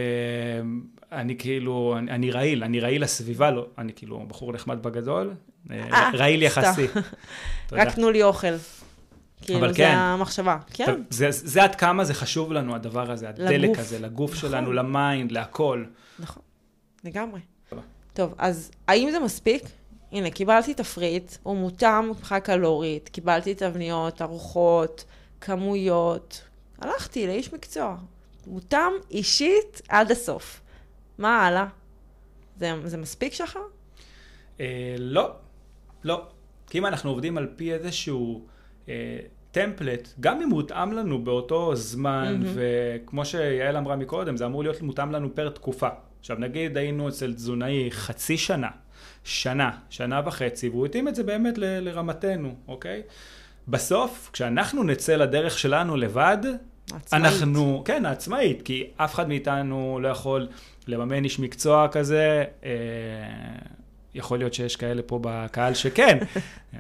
אני 1.12 1.38
כאילו, 1.38 1.96
אני, 1.98 2.12
אני 2.12 2.32
רעיל, 2.32 2.64
אני 2.64 2.80
רעיל 2.80 3.04
לסביבה, 3.04 3.52
לא, 3.52 3.66
אני 3.78 3.94
כאילו 3.96 4.26
בחור 4.28 4.54
נחמד 4.54 4.84
בגדול, 4.84 5.32
אה, 5.72 5.84
אה, 5.94 6.10
רעיל. 6.14 6.44
יחסי. 6.44 6.88
רק 7.72 7.96
תנו 7.96 8.12
לי 8.12 8.24
אוכל. 8.24 8.48
כאילו, 9.42 9.60
אבל 9.60 9.72
זה 9.72 9.78
כן. 9.78 9.96
המחשבה. 9.98 10.58
כן, 10.74 10.86
טוב, 10.86 10.96
זה, 11.10 11.28
זה 11.32 11.64
עד 11.64 11.76
כמה 11.76 12.06
זה 12.06 12.14
חשוב 12.14 12.54
לנו, 12.54 12.76
הדבר 12.76 13.12
הזה, 13.12 13.30
הדלק 13.30 13.60
לגוף. 13.70 13.80
הזה, 13.80 14.00
לגוף 14.00 14.32
נכון. 14.32 14.50
שלנו, 14.50 14.74
ל 14.74 14.84
mind, 14.84 15.32
להכל. 15.32 15.86
נכון, 16.20 16.44
לגמרי. 17.04 17.40
טוב. 17.70 17.80
טוב, 18.14 18.34
אז 18.38 18.72
האם 18.88 19.12
זה 19.12 19.20
מספיק? 19.20 19.64
הנה, 20.12 20.32
קיבלתי 20.32 20.74
תפריט, 20.74 21.36
הוא 21.44 21.58
מותאם 21.58 22.10
מבחינה 22.10 22.40
קלורית, 22.40 23.10
קיבלתי 23.10 23.56
תבניות, 23.56 24.22
ארוחות, 24.22 25.06
כמויות. 25.42 26.42
הלכתי 26.82 27.28
לאיש 27.28 27.54
מקצוע. 27.54 27.96
מותאם 28.48 28.92
אישית 29.12 29.82
עד 29.90 30.12
הסוף. 30.12 30.62
מה 31.18 31.48
הלאה? 31.48 31.66
זה, 32.58 32.74
זה 32.86 32.98
מספיק 32.98 33.34
שחר? 33.34 33.60
אה, 34.60 34.96
לא, 34.98 35.32
לא. 36.04 36.22
כי 36.70 36.78
אם 36.78 36.86
אנחנו 36.86 37.10
עובדים 37.10 37.38
על 37.38 37.48
פי 37.56 37.74
איזשהו 37.74 38.46
טמפלט, 39.52 40.14
גם 40.20 40.42
אם 40.42 40.50
מותאם 40.50 40.94
לנו 40.94 41.24
באותו 41.24 41.76
זמן, 41.76 42.38
מהמם. 42.40 42.54
וכמו 43.04 43.26
שיעל 43.26 43.78
אמרה 43.78 43.96
מקודם, 43.96 44.38
זה 44.38 44.46
אמור 44.46 44.64
להיות 44.64 44.82
מותאם 44.82 45.12
לנו 45.12 45.36
פר 45.36 45.50
תקופה. 45.50 45.88
עכשיו 46.20 46.38
נגיד 46.40 46.78
היינו 46.78 47.10
אצל 47.10 47.34
תזונאי 47.34 47.92
חצי 47.92 48.38
שנה, 48.38 48.70
שנה, 49.24 49.72
שנה 49.90 50.22
וחצי, 50.26 50.70
והוא 50.70 50.86
התאים 50.86 51.08
את 51.08 51.16
זה 51.16 51.24
באמת 51.24 51.58
ל- 51.58 51.80
לרמתנו, 51.80 52.56
אוקיי? 52.68 53.02
בסוף, 53.68 54.30
כשאנחנו 54.34 54.84
נצא 54.84 55.16
לדרך 55.16 55.60
שלנו 55.60 55.98
לבד, 55.98 56.38
עצמאית. 56.94 57.26
אנחנו, 57.26 57.82
כן, 57.86 58.06
העצמאית, 58.06 58.62
כי 58.62 58.88
אף 58.98 59.14
אחד 59.14 59.28
מאיתנו 59.28 60.00
לא 60.02 60.08
יכול 60.08 60.48
לממן 60.88 61.24
איש 61.24 61.40
מקצוע 61.40 61.88
כזה. 61.88 62.44
אה, 62.64 62.70
יכול 64.20 64.40
להיות 64.40 64.54
שיש 64.54 64.76
כאלה 64.76 65.02
פה 65.02 65.20
בקהל 65.22 65.74
שכן, 65.74 66.18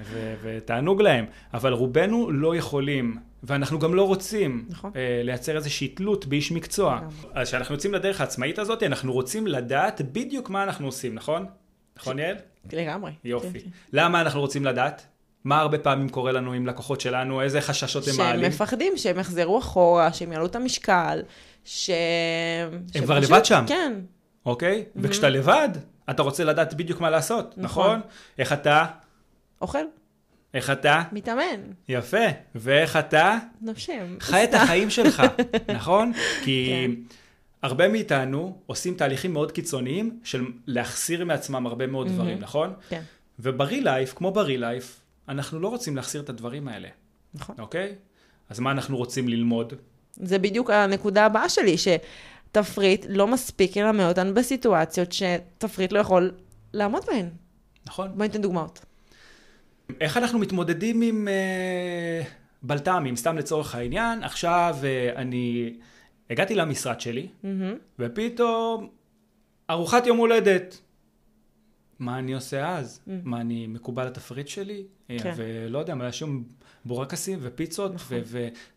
ו- 0.04 0.34
ותענוג 0.42 1.02
להם, 1.02 1.26
אבל 1.54 1.74
רובנו 1.74 2.32
לא 2.32 2.56
יכולים, 2.56 3.18
ואנחנו 3.44 3.80
גם 3.80 3.96
לא 3.96 4.08
רוצים 4.08 4.66
נכון. 4.70 4.92
אה, 4.96 5.22
לייצר 5.24 5.56
איזושהי 5.56 5.88
תלות 5.88 6.26
באיש 6.26 6.52
מקצוע. 6.52 6.96
לגמרי. 6.96 7.14
אז 7.34 7.48
כשאנחנו 7.48 7.76
יוצאים 7.76 7.94
לדרך 7.94 8.22
העצמאית 8.22 8.60
הזאת, 8.60 8.84
אנחנו 8.84 9.14
רוצים 9.14 9.48
לדעת 9.48 10.02
בדיוק 10.02 10.50
מה 10.50 10.64
אנחנו 10.64 10.86
עושים, 10.86 11.16
נכון? 11.16 11.46
נכון, 11.98 12.20
יעל? 12.20 12.36
לגמרי. 12.74 13.12
יופי. 13.24 13.48
כן, 13.60 13.60
כן. 13.60 13.70
למה 13.94 14.22
אנחנו 14.22 14.40
רוצים 14.40 14.66
לדעת? 14.66 15.06
מה 15.44 15.60
הרבה 15.60 15.78
פעמים 15.78 16.10
קורה 16.10 16.32
לנו 16.32 16.54
עם 16.54 16.68
לקוחות 16.68 17.02
שלנו? 17.02 17.42
איזה 17.42 17.62
חששות 17.62 18.08
הם 18.08 18.14
שהם 18.14 18.26
מעלים? 18.26 18.50
מפחדים 18.50 18.94
שהם 18.98 19.20
יחזרו 19.20 19.60
אחורה, 19.60 20.14
שהם 20.14 20.32
יעלו 20.32 20.46
את 20.46 20.56
המשקל, 20.56 21.22
ש... 21.66 21.90
הם 22.96 23.04
כבר 23.04 23.20
לבד 23.20 23.46
שם. 23.46 23.66
כן, 23.68 23.94
אוקיי? 24.46 24.84
וכשאתה 24.96 25.30
לבד, 25.30 25.70
אתה 26.10 26.22
רוצה 26.22 26.44
לדעת 26.44 26.74
בדיוק 26.74 27.02
מה 27.02 27.10
לעשות, 27.10 27.54
נכון. 27.58 27.86
נכון? 27.86 28.02
איך 28.38 28.54
אתה? 28.54 28.86
אוכל, 29.62 29.84
איך 30.54 30.70
אתה? 30.70 31.04
מתאמן, 31.12 31.62
יפה. 31.90 32.18
ואיך 32.56 32.98
אתה? 32.98 33.38
נושם. 33.62 34.16
חי 34.20 34.44
את 34.44 34.54
החיים 34.54 34.90
שלך, 34.90 35.24
נכון? 35.76 36.12
כי 36.44 36.70
כן. 36.70 36.92
הרבה 37.62 37.88
מאיתנו 37.88 38.62
עושים 38.66 38.94
תהליכים 38.94 39.34
מאוד 39.34 39.52
קיצוניים 39.52 40.20
של 40.24 40.46
להחסיר 40.68 41.26
מעצמם 41.26 41.68
הרבה 41.68 41.88
מאוד 41.88 42.08
דברים, 42.08 42.40
נכון? 42.40 42.74
כן, 42.90 43.02
וברי 43.40 43.82
לייף, 43.82 44.14
כמו 44.14 44.32
ברי 44.32 44.58
לייף, 44.58 45.02
אנחנו 45.30 45.60
לא 45.60 45.68
רוצים 45.68 45.96
להחסיר 45.96 46.22
את 46.22 46.30
הדברים 46.30 46.68
האלה, 46.68 46.88
נכון. 47.34 47.56
אוקיי? 47.60 47.96
אז 48.50 48.60
מה 48.60 48.72
אנחנו 48.72 48.98
רוצים 48.98 49.28
ללמוד? 49.28 49.74
זה 50.14 50.40
בדיוק 50.40 50.70
הנקודה 50.70 51.26
הבאה 51.26 51.50
שלי, 51.50 51.76
שתפריט 52.50 53.06
לא 53.10 53.28
מספיק 53.28 53.78
ללמד 53.78 54.04
אותנו 54.04 54.34
בסיטואציות 54.34 55.12
שתפריט 55.12 55.92
לא 55.92 56.00
יכול 56.00 56.32
לעמוד 56.74 57.06
בהן. 57.06 57.30
נכון? 57.86 58.12
בואי 58.16 58.28
ניתן 58.28 58.42
דוגמאות. 58.42 58.86
איך 60.02 60.18
אנחנו 60.18 60.40
מתמודדים 60.40 61.02
עם 61.02 61.28
אה, 61.28 62.22
בלת"מים, 62.62 63.16
סתם 63.16 63.38
לצורך 63.38 63.76
העניין, 63.76 64.24
עכשיו 64.24 64.78
אה, 64.84 65.12
אני 65.16 65.74
הגעתי 66.30 66.56
למשרד 66.56 67.02
שלי, 67.02 67.28
מהמם. 67.44 67.76
ופתאום 68.00 68.90
ארוחת 69.70 70.08
יום 70.08 70.18
הולדת. 70.18 70.82
מה 72.00 72.20
אני 72.20 72.34
עושה 72.34 72.78
אז? 72.78 73.00
Mm. 73.08 73.12
מה, 73.24 73.42
אני 73.42 73.68
מקובל 73.68 74.06
לתפריט 74.06 74.48
שלי? 74.48 74.84
אה, 75.10 75.18
כן. 75.20 75.34
ולא 75.36 75.80
יודע, 75.80 75.94
היה 76.00 76.12
שם 76.12 76.44
בורקסים 76.86 77.40
ופיצות 77.42 77.94
נכון. 77.94 78.18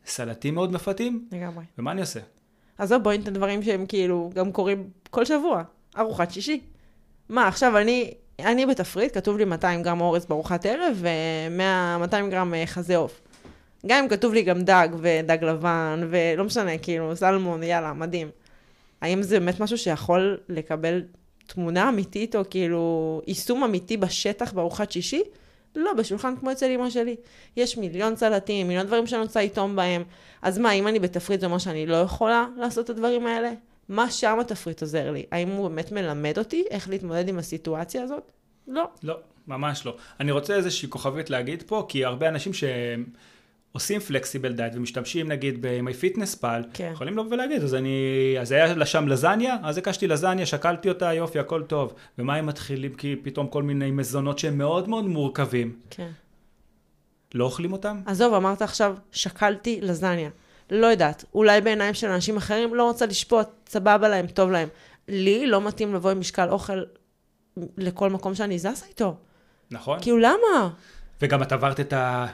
וסלטים 0.05 0.55
מאוד 0.55 0.73
מפתים, 0.73 1.29
לגמרי. 1.33 1.65
ומה 1.79 1.93
אני 1.93 2.01
עושה? 2.01 2.21
עזוב, 2.79 3.03
בואי 3.03 3.19
ניתן 3.19 3.33
דברים 3.33 3.63
שהם 3.63 3.87
כאילו 3.87 4.31
גם 4.35 4.53
קורים 4.53 4.89
כל 5.11 5.25
שבוע. 5.25 5.63
ארוחת 5.99 6.31
שישי. 6.31 6.61
מה, 7.29 7.49
עכשיו 7.49 7.79
אני, 7.79 8.15
אני 8.39 8.67
בתפריט, 8.67 9.15
כתוב 9.15 9.39
לי 9.39 9.45
200 9.45 9.83
גרם 9.83 10.01
אורז 10.01 10.27
בארוחת 10.27 10.67
ערב 10.67 10.97
ו-200 11.01 12.31
גרם 12.31 12.55
אה, 12.55 12.67
חזה 12.67 12.97
עוף. 12.97 13.21
גם 13.87 14.03
אם 14.03 14.09
כתוב 14.09 14.35
לי 14.35 14.43
גם 14.43 14.63
דג 14.63 14.89
ודג 14.99 15.45
לבן, 15.45 16.07
ולא 16.11 16.45
משנה, 16.45 16.79
כאילו, 16.79 17.17
סלמון, 17.17 17.63
יאללה, 17.63 17.93
מדהים. 17.93 18.31
האם 19.01 19.23
זה 19.23 19.39
באמת 19.39 19.61
משהו 19.61 19.79
שיכול 19.79 20.39
לקבל 20.49 21.03
תמונה 21.47 21.89
אמיתית, 21.89 22.37
או 22.37 22.41
כאילו 22.51 23.23
יישום 23.27 23.65
אמיתי 23.65 23.97
בשטח 23.97 24.53
בארוחת 24.53 24.93
שישי? 24.93 25.23
לא, 25.77 25.93
בשולחן 25.93 26.37
כמו 26.37 26.53
אצל 26.53 26.71
אמא 26.71 26.91
שלי. 26.91 27.17
יש 27.57 27.77
מיליון 27.77 28.17
סלטים, 28.17 28.69
מיליון 28.69 28.87
דברים 28.87 29.07
שאני 29.07 29.23
רוצה 29.23 29.43
לטעום 29.43 29.77
בהם. 29.77 30.05
אז 30.43 30.59
מה, 30.59 30.73
אם 30.73 30.89
אני 30.89 30.99
בתפריט 30.99 31.41
זה 31.41 31.47
אומר 31.47 31.59
שאני 31.59 31.87
לא 31.87 31.97
יכולה 31.97 32.47
לעשות 32.57 32.85
את 32.85 32.91
הדברים 32.91 33.27
האלה? 33.27 33.53
מה 33.89 34.11
שם 34.11 34.39
התפריט 34.41 34.83
עוזר 34.83 35.11
לי? 35.11 35.25
האם 35.31 35.49
הוא 35.49 35.69
באמת 35.69 35.93
מלמד 35.93 36.39
אותי 36.39 36.65
איך 36.71 36.89
להתמודד 36.89 37.29
עם 37.29 37.39
הסיטואציה 37.39 38.03
הזאת? 38.03 38.33
לא. 38.69 38.85
לא, 39.03 39.19
ממש 39.47 39.87
לא. 39.87 39.97
אני 40.21 40.33
רוצה 40.33 40.55
איזושהי 40.55 40.89
כוכבית 40.89 41.31
להגיד 41.31 41.63
פה, 41.67 41.87
כי 41.89 42.05
הרבה 42.05 42.29
אנשים 42.29 42.53
שעושים 43.73 44.01
פלקסיבל 44.01 44.53
דייט 44.53 44.73
ומשתמשים 44.77 45.29
נגיד 45.29 45.67
ב-My 45.67 45.91
Fitness 45.91 46.43
Pal, 46.43 46.67
כן. 46.75 46.91
יכולים 46.93 47.19
לבוא 47.19 47.31
ולהגיד, 47.31 47.63
אז 47.63 47.75
אני, 47.75 48.37
אז 48.41 48.53
היה 48.53 48.75
לה 48.75 48.87
שם 48.87 49.09
לזניה, 49.09 49.57
אז 49.63 49.79
הקשתי 49.79 50.07
לזניה, 50.07 50.47
שקלתי 50.47 50.89
אותה, 50.89 51.13
יופי, 51.13 51.39
הכל 51.39 51.63
טוב. 51.63 51.95
ומה 52.19 52.37
הם 52.37 52.47
מתחילים, 52.47 52.95
כי 52.95 53.17
פתאום 53.23 53.47
כל 53.47 53.63
מיני 53.63 53.91
מזונות 53.91 54.39
שהם 54.39 54.59
מאוד 54.59 54.89
מאוד 54.89 55.05
מורכבים, 55.05 55.77
כן. 55.91 56.11
לא 57.35 57.45
אוכלים 57.45 57.73
אותם? 57.73 58.01
עזוב, 58.07 58.35
אמרת 58.35 58.63
עכשיו, 58.63 58.97
שקלתי 59.13 59.79
לזניה. 59.83 60.31
לא 60.71 60.87
יודעת, 60.87 61.25
אולי 61.35 61.61
בעיניים 61.61 61.95
של 61.95 62.09
אנשים 62.09 62.37
אחרים 62.37 62.75
לא 62.75 62.85
רוצה 62.85 63.07
לשפוט, 63.07 63.49
סבבה 63.69 64.09
להם, 64.09 64.27
טוב 64.27 64.51
להם. 64.51 64.69
לי 65.09 65.47
לא 65.47 65.61
מתאים 65.61 65.95
לבוא 65.95 66.11
עם 66.11 66.21
משקל 66.21 66.49
אוכל 66.49 66.83
לכל 67.77 68.11
מקום 68.11 68.35
שאני 68.35 68.59
זזה 68.59 68.87
איתו. 68.89 69.17
נכון? 69.71 69.99
כאילו, 70.03 70.19
למה? 70.19 70.71
וגם 71.23 71.43
את 71.43 71.53
עברת 71.53 71.81
את, 71.81 71.93
ה... 71.93 72.27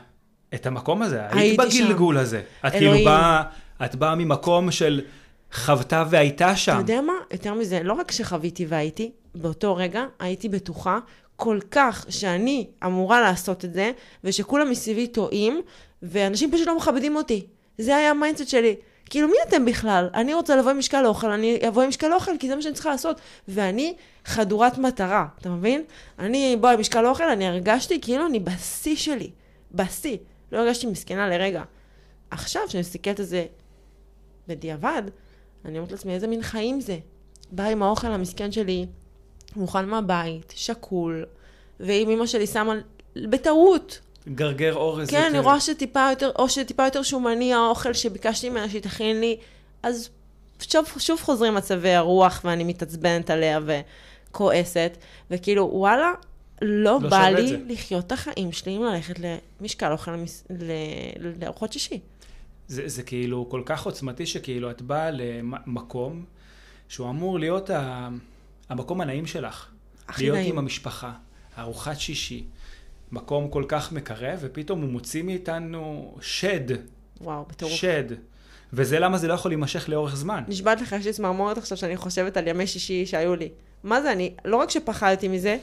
את 0.54 0.66
המקום 0.66 1.02
הזה, 1.02 1.20
היית 1.30 1.60
הייתי 1.60 1.76
שם. 1.76 1.84
בגלגול 1.84 2.18
הזה. 2.18 2.42
את 2.66 2.72
כאילו 2.72 2.86
אלוהים. 2.86 3.04
באה, 3.04 3.42
את 3.84 3.94
באה 3.94 4.14
ממקום 4.14 4.70
של 4.70 5.00
חוותה 5.52 6.04
והייתה 6.10 6.56
שם. 6.56 6.72
אתה 6.72 6.80
יודע 6.80 7.00
מה? 7.00 7.12
יותר 7.32 7.54
מזה, 7.54 7.80
לא 7.82 7.92
רק 7.92 8.12
שחוויתי 8.12 8.66
והייתי, 8.66 9.10
באותו 9.34 9.76
רגע 9.76 10.04
הייתי 10.18 10.48
בטוחה 10.48 10.98
כל 11.36 11.58
כך 11.70 12.06
שאני 12.08 12.66
אמורה 12.84 13.20
לעשות 13.20 13.64
את 13.64 13.74
זה, 13.74 13.92
ושכולם 14.24 14.70
מסביבי 14.70 15.06
טועים, 15.06 15.60
ואנשים 16.02 16.52
פשוט 16.52 16.66
לא 16.66 16.76
מכבדים 16.76 17.16
אותי. 17.16 17.46
זה 17.78 17.96
היה 17.96 18.10
ה 18.10 18.15
mindset 18.15 18.48
שלי. 18.48 18.74
כאילו, 19.10 19.28
מי 19.28 19.36
אתם 19.48 19.64
בכלל? 19.64 20.08
אני 20.14 20.34
רוצה 20.34 20.56
לבוא 20.56 20.70
עם 20.70 20.78
משקל 20.78 21.06
אוכל, 21.06 21.30
אני 21.30 21.58
אבוא 21.68 21.82
עם 21.82 21.88
משקל 21.88 22.12
אוכל, 22.12 22.30
כי 22.40 22.48
זה 22.48 22.56
מה 22.56 22.62
שאני 22.62 22.74
צריכה 22.74 22.90
לעשות. 22.90 23.20
ואני 23.48 23.94
חדורת 24.24 24.78
מטרה, 24.78 25.26
אתה 25.40 25.48
מבין? 25.48 25.82
אני 26.18 26.56
באה 26.60 26.72
עם 26.72 26.80
משקל 26.80 27.06
אוכל, 27.06 27.28
אני 27.28 27.48
הרגשתי 27.48 28.00
כאילו 28.00 28.26
אני 28.26 28.40
בשיא 28.40 28.96
שלי. 28.96 29.30
בשיא. 29.74 30.16
לא 30.52 30.58
הרגשתי 30.58 30.86
מסכנה 30.86 31.28
לרגע. 31.28 31.62
עכשיו, 32.30 32.62
כשאני 32.68 32.80
מסתכלת 32.80 33.20
על 33.20 33.26
זה 33.26 33.46
בדיעבד, 34.48 35.02
אני 35.64 35.78
אומרת 35.78 35.92
לעצמי, 35.92 36.14
איזה 36.14 36.26
מין 36.26 36.42
חיים 36.42 36.80
זה? 36.80 36.98
בא 37.50 37.64
עם 37.64 37.82
האוכל 37.82 38.06
המסכן 38.06 38.52
שלי, 38.52 38.86
מוכן 39.56 39.86
מהבית, 39.86 40.52
שקול, 40.56 41.24
ואם 41.80 42.10
אמא 42.10 42.26
שלי 42.26 42.46
שמה 42.46 42.74
בטעות, 43.16 44.00
גרגר 44.34 44.74
אורז 44.74 45.10
כן, 45.10 45.24
אני 45.30 45.38
רואה 45.38 45.60
שטיפה 45.60 46.06
יותר, 46.10 46.30
או 46.38 46.48
שטיפה 46.48 46.84
יותר 46.84 47.02
שומני 47.02 47.54
האוכל 47.54 47.92
שביקשתי 47.92 48.50
ממנה 48.50 48.68
שהיא 48.68 48.82
תכין 48.82 49.20
לי, 49.20 49.36
אז 49.82 50.10
שוב, 50.60 50.86
שוב 50.98 51.20
חוזרים 51.20 51.54
מצבי 51.54 51.94
הרוח 51.94 52.40
ואני 52.44 52.64
מתעצבנת 52.64 53.30
עליה 53.30 53.60
וכועסת, 54.30 54.96
וכאילו, 55.30 55.70
וואלה, 55.72 56.12
לא, 56.62 56.98
לא 57.02 57.08
בא 57.10 57.28
לי 57.28 57.48
זה. 57.48 57.58
לחיות 57.68 58.06
את 58.06 58.12
החיים 58.12 58.52
שלי 58.52 58.72
עם 58.72 58.82
ללכת 58.82 59.14
למשקל 59.60 59.92
אוכל 59.92 60.10
למס- 60.10 60.44
ל- 60.50 61.42
לארוחות 61.42 61.72
שישי. 61.72 62.00
זה, 62.68 62.88
זה 62.88 63.02
כאילו 63.02 63.46
כל 63.50 63.62
כך 63.66 63.86
עוצמתי 63.86 64.26
שכאילו 64.26 64.70
את 64.70 64.82
באה 64.82 65.10
למקום 65.10 66.24
שהוא 66.88 67.10
אמור 67.10 67.38
להיות 67.38 67.70
ה... 67.70 68.08
המקום 68.68 69.00
הנעים 69.00 69.26
שלך. 69.26 69.66
הכי 70.08 70.22
להיות 70.22 70.36
נעים. 70.36 70.52
עם 70.52 70.58
המשפחה, 70.58 71.12
ארוחת 71.58 72.00
שישי, 72.00 72.44
מקום 73.12 73.48
כל 73.48 73.64
כך 73.68 73.92
מקרב, 73.92 74.38
ופתאום 74.42 74.80
הוא 74.82 74.90
מוציא 74.90 75.22
מאיתנו 75.22 76.14
שד, 76.20 76.60
וואו, 77.20 77.44
בטירוף. 77.48 77.74
שד. 77.74 78.04
וזה 78.72 78.98
למה 78.98 79.18
זה 79.18 79.28
לא 79.28 79.34
יכול 79.34 79.50
להימשך 79.50 79.88
לאורך 79.88 80.16
זמן. 80.16 80.44
נשבעת 80.48 80.80
לך, 80.80 80.92
יש 80.92 81.06
לי 81.06 81.12
צמרמורת 81.12 81.58
עכשיו 81.58 81.78
שאני 81.78 81.96
חושבת 81.96 82.36
על 82.36 82.48
ימי 82.48 82.66
שישי 82.66 83.06
שהיו 83.06 83.36
לי. 83.36 83.48
מה 83.84 84.02
זה, 84.02 84.12
אני, 84.12 84.34
לא 84.44 84.56
רק 84.56 84.70
שפחדתי 84.70 85.28
מזה, 85.28 85.58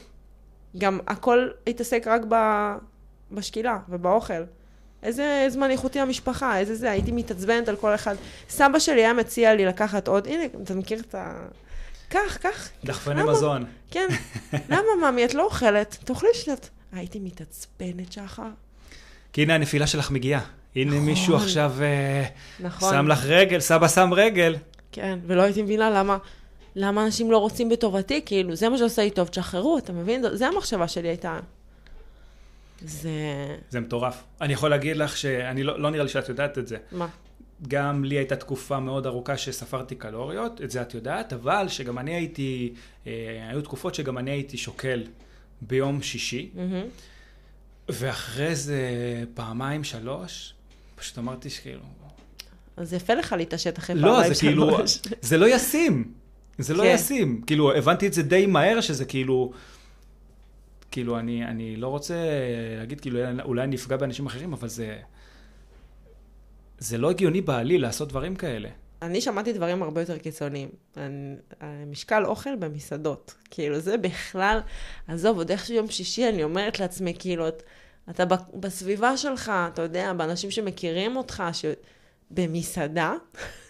גם 0.77 0.99
הכל 1.07 1.47
התעסק 1.67 2.03
רק 2.07 2.21
ב, 2.29 2.35
בשקילה 3.31 3.77
ובאוכל. 3.89 4.43
איזה 5.03 5.45
זמן 5.49 5.71
איכותי 5.71 5.99
המשפחה, 5.99 6.59
איזה 6.59 6.75
זה, 6.75 6.91
הייתי 6.91 7.11
מתעצבנת 7.11 7.67
על 7.67 7.75
כל 7.75 7.95
אחד. 7.95 8.15
סבא 8.49 8.79
שלי 8.79 9.01
היה 9.01 9.13
מציע 9.13 9.53
לי 9.53 9.65
לקחת 9.65 10.07
עוד, 10.07 10.27
הנה, 10.27 10.43
אתה 10.63 10.75
מכיר 10.75 10.99
את 10.99 11.15
ה... 11.15 11.45
קח, 12.09 12.37
קח. 12.41 12.69
דחפני 12.83 13.21
למה? 13.21 13.31
מזון. 13.31 13.65
כן. 13.91 14.07
למה, 14.69 15.11
ממי, 15.11 15.25
את 15.25 15.33
לא 15.33 15.43
אוכלת? 15.45 15.97
תאכלי 16.03 16.29
שנת. 16.33 16.69
הייתי 16.93 17.19
מתעצבנת, 17.19 18.11
שחר. 18.11 18.43
כי 19.33 19.41
הנה 19.41 19.55
הנפילה 19.55 19.87
שלך 19.87 20.11
מגיעה. 20.11 20.41
הנה 20.75 20.91
נכון. 20.91 21.05
מישהו 21.05 21.35
עכשיו 21.35 21.73
אה, 21.81 22.23
נכון. 22.59 22.93
שם 22.93 23.07
לך 23.07 23.25
רגל, 23.25 23.59
סבא 23.59 23.87
שם 23.87 24.13
רגל. 24.13 24.55
כן, 24.91 25.19
ולא 25.27 25.41
הייתי 25.41 25.61
מבינה 25.61 25.89
למה, 25.89 26.17
למה 26.75 27.05
אנשים 27.05 27.31
לא 27.31 27.37
רוצים 27.37 27.69
בטובתי, 27.69 28.21
כאילו, 28.25 28.55
זה 28.55 28.69
מה 28.69 28.77
שעושה 28.77 29.03
לי 29.03 29.11
טוב, 29.11 29.27
תשחררו, 29.27 29.77
אתה 29.77 29.93
מבין? 29.93 30.25
זה 30.33 30.47
המחשבה 30.47 30.87
שלי 30.87 31.07
הייתה. 31.07 31.39
זה... 32.81 33.09
זה 33.69 33.79
מטורף. 33.79 34.23
אני 34.41 34.53
יכול 34.53 34.69
להגיד 34.69 34.97
לך 34.97 35.17
שאני 35.17 35.63
לא, 35.63 35.79
לא 35.79 35.89
נראה 35.89 36.03
לי 36.03 36.09
שאת 36.09 36.29
יודעת 36.29 36.57
את 36.57 36.67
זה. 36.67 36.77
מה? 36.91 37.07
גם 37.67 38.03
לי 38.03 38.15
הייתה 38.15 38.35
תקופה 38.35 38.79
מאוד 38.79 39.05
ארוכה 39.05 39.37
שספרתי 39.37 39.95
קלוריות, 39.95 40.61
את 40.61 40.71
זה 40.71 40.81
את 40.81 40.93
יודעת, 40.93 41.33
אבל 41.33 41.67
שגם 41.67 41.97
אני 41.99 42.15
הייתי, 42.15 42.73
אה, 43.07 43.11
היו 43.49 43.61
תקופות 43.61 43.95
שגם 43.95 44.17
אני 44.17 44.31
הייתי 44.31 44.57
שוקל 44.57 45.03
ביום 45.61 46.01
שישי, 46.01 46.49
מהמם. 46.53 46.85
ואחרי 47.89 48.55
זה 48.55 48.79
פעמיים, 49.33 49.83
שלוש, 49.83 50.53
פשוט 50.95 51.17
אמרתי 51.17 51.49
שכאילו, 51.49 51.81
אז 52.77 52.93
יפה 52.93 53.13
לך 53.13 53.35
להתעשת 53.37 53.77
אחרי 53.77 53.95
לא, 53.95 54.07
פעמיים 54.07 54.33
זה 54.33 54.39
כאילו, 54.39 54.77
שלוש. 54.77 54.99
זה 55.21 55.37
לא 55.37 55.55
ישים. 55.55 56.13
זה 56.57 56.73
לא 56.73 56.83
כן. 56.83 56.91
ישים. 56.95 57.41
כאילו, 57.47 57.73
הבנתי 57.75 58.07
את 58.07 58.13
זה 58.13 58.23
די 58.23 58.45
מהר, 58.45 58.81
שזה 58.81 59.05
כאילו... 59.05 59.51
כאילו, 60.91 61.19
אני, 61.19 61.45
אני 61.45 61.75
לא 61.75 61.87
רוצה 61.87 62.15
להגיד, 62.79 63.01
כאילו, 63.01 63.19
אולי 63.43 63.63
אני 63.63 63.75
אפגע 63.75 63.97
באנשים 63.97 64.25
אחרים, 64.25 64.53
אבל 64.53 64.67
זה... 64.67 64.97
זה 66.79 66.97
לא 66.97 67.09
הגיוני 67.09 67.41
בעליל 67.41 67.81
לעשות 67.81 68.09
דברים 68.09 68.35
כאלה. 68.35 68.69
אני 69.01 69.21
שמעתי 69.21 69.53
דברים 69.53 69.83
הרבה 69.83 70.01
יותר 70.01 70.17
קיצוניים. 70.17 70.69
אני- 70.97 71.35
משקל 71.87 72.25
אוכל 72.25 72.55
במסעדות. 72.55 73.33
כאילו, 73.51 73.79
זה 73.79 73.97
בכלל, 73.97 74.59
עזוב, 75.07 75.37
עוד 75.37 75.51
איכשהו 75.51 75.75
יום 75.75 75.89
שישי 75.89 76.29
אני 76.29 76.43
אומרת 76.43 76.79
לעצמי, 76.79 77.13
כאילו, 77.19 77.47
את- 77.47 77.63
אתה 78.09 78.23
בסביבה 78.53 79.17
שלך, 79.17 79.51
אתה 79.73 79.81
יודע, 79.81 80.13
באנשים 80.13 80.51
שמכירים 80.51 81.15
אותך, 81.17 81.43
ש... 81.53 81.65
במסעדה, 82.31 83.13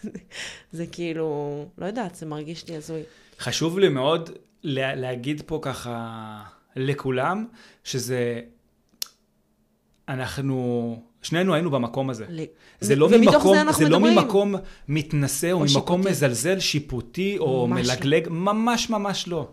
זה 0.72 0.86
כאילו, 0.86 1.64
לא 1.78 1.86
יודעת, 1.86 2.14
זה 2.14 2.26
מרגיש 2.26 2.68
לי 2.68 2.76
הזוי. 2.76 3.02
חשוב 3.38 3.78
לי 3.78 3.88
מאוד 3.88 4.30
לה, 4.62 4.94
להגיד 4.94 5.42
פה 5.46 5.58
ככה 5.62 6.42
לכולם, 6.76 7.46
שזה... 7.84 8.40
אנחנו... 10.08 11.02
שנינו 11.22 11.54
היינו 11.54 11.70
במקום 11.70 12.10
הזה. 12.10 12.24
ל- 12.28 12.44
זה 12.80 12.96
לא 12.96 13.08
ממקום, 13.08 13.56
זה 13.72 13.72
זה 13.72 13.88
לא. 13.88 14.00
ממקום 14.00 14.54
מתנשא 14.88 15.52
או 15.52 15.58
או 15.58 15.60
ממקום 15.60 15.68
שיפוטי. 16.02 16.10
מזלזל, 16.10 16.58
שיפוטי 16.60 17.38
או 17.38 17.66
ממש 17.66 17.88
לא. 17.88 17.94
מלגלג, 17.94 18.28
ממש 18.30 18.90
ממש 18.90 19.28
לא. 19.28 19.48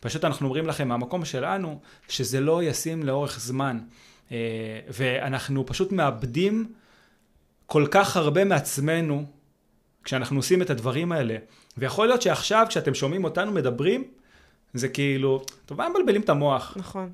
פשוט 0.00 0.24
אנחנו 0.24 0.46
אומרים 0.46 0.66
לכם 0.66 0.88
מהמקום 0.88 1.24
שלנו, 1.24 1.80
שזה 2.08 2.40
לא 2.40 2.62
ישים 2.62 3.02
לאורך 3.02 3.40
זמן. 3.40 3.78
אה, 4.32 4.36
ואנחנו 4.88 5.66
פשוט 5.66 5.92
מאבדים 5.92 6.72
כל 7.66 7.86
כך 7.90 8.16
הרבה 8.16 8.44
מעצמנו 8.44 9.24
כשאנחנו 10.04 10.38
עושים 10.38 10.62
את 10.62 10.70
הדברים 10.70 11.12
האלה. 11.12 11.36
ויכול 11.78 12.06
להיות 12.06 12.22
שעכשיו, 12.22 12.66
כשאתם 12.68 12.94
שומעים 12.94 13.24
אותנו 13.24 13.52
מדברים, 13.52 14.04
זה 14.74 14.88
כאילו, 14.88 15.42
טוב, 15.66 15.78
מה 15.78 15.88
מבלבלים 15.88 16.20
את 16.20 16.28
המוח? 16.28 16.76
נכון. 16.76 17.10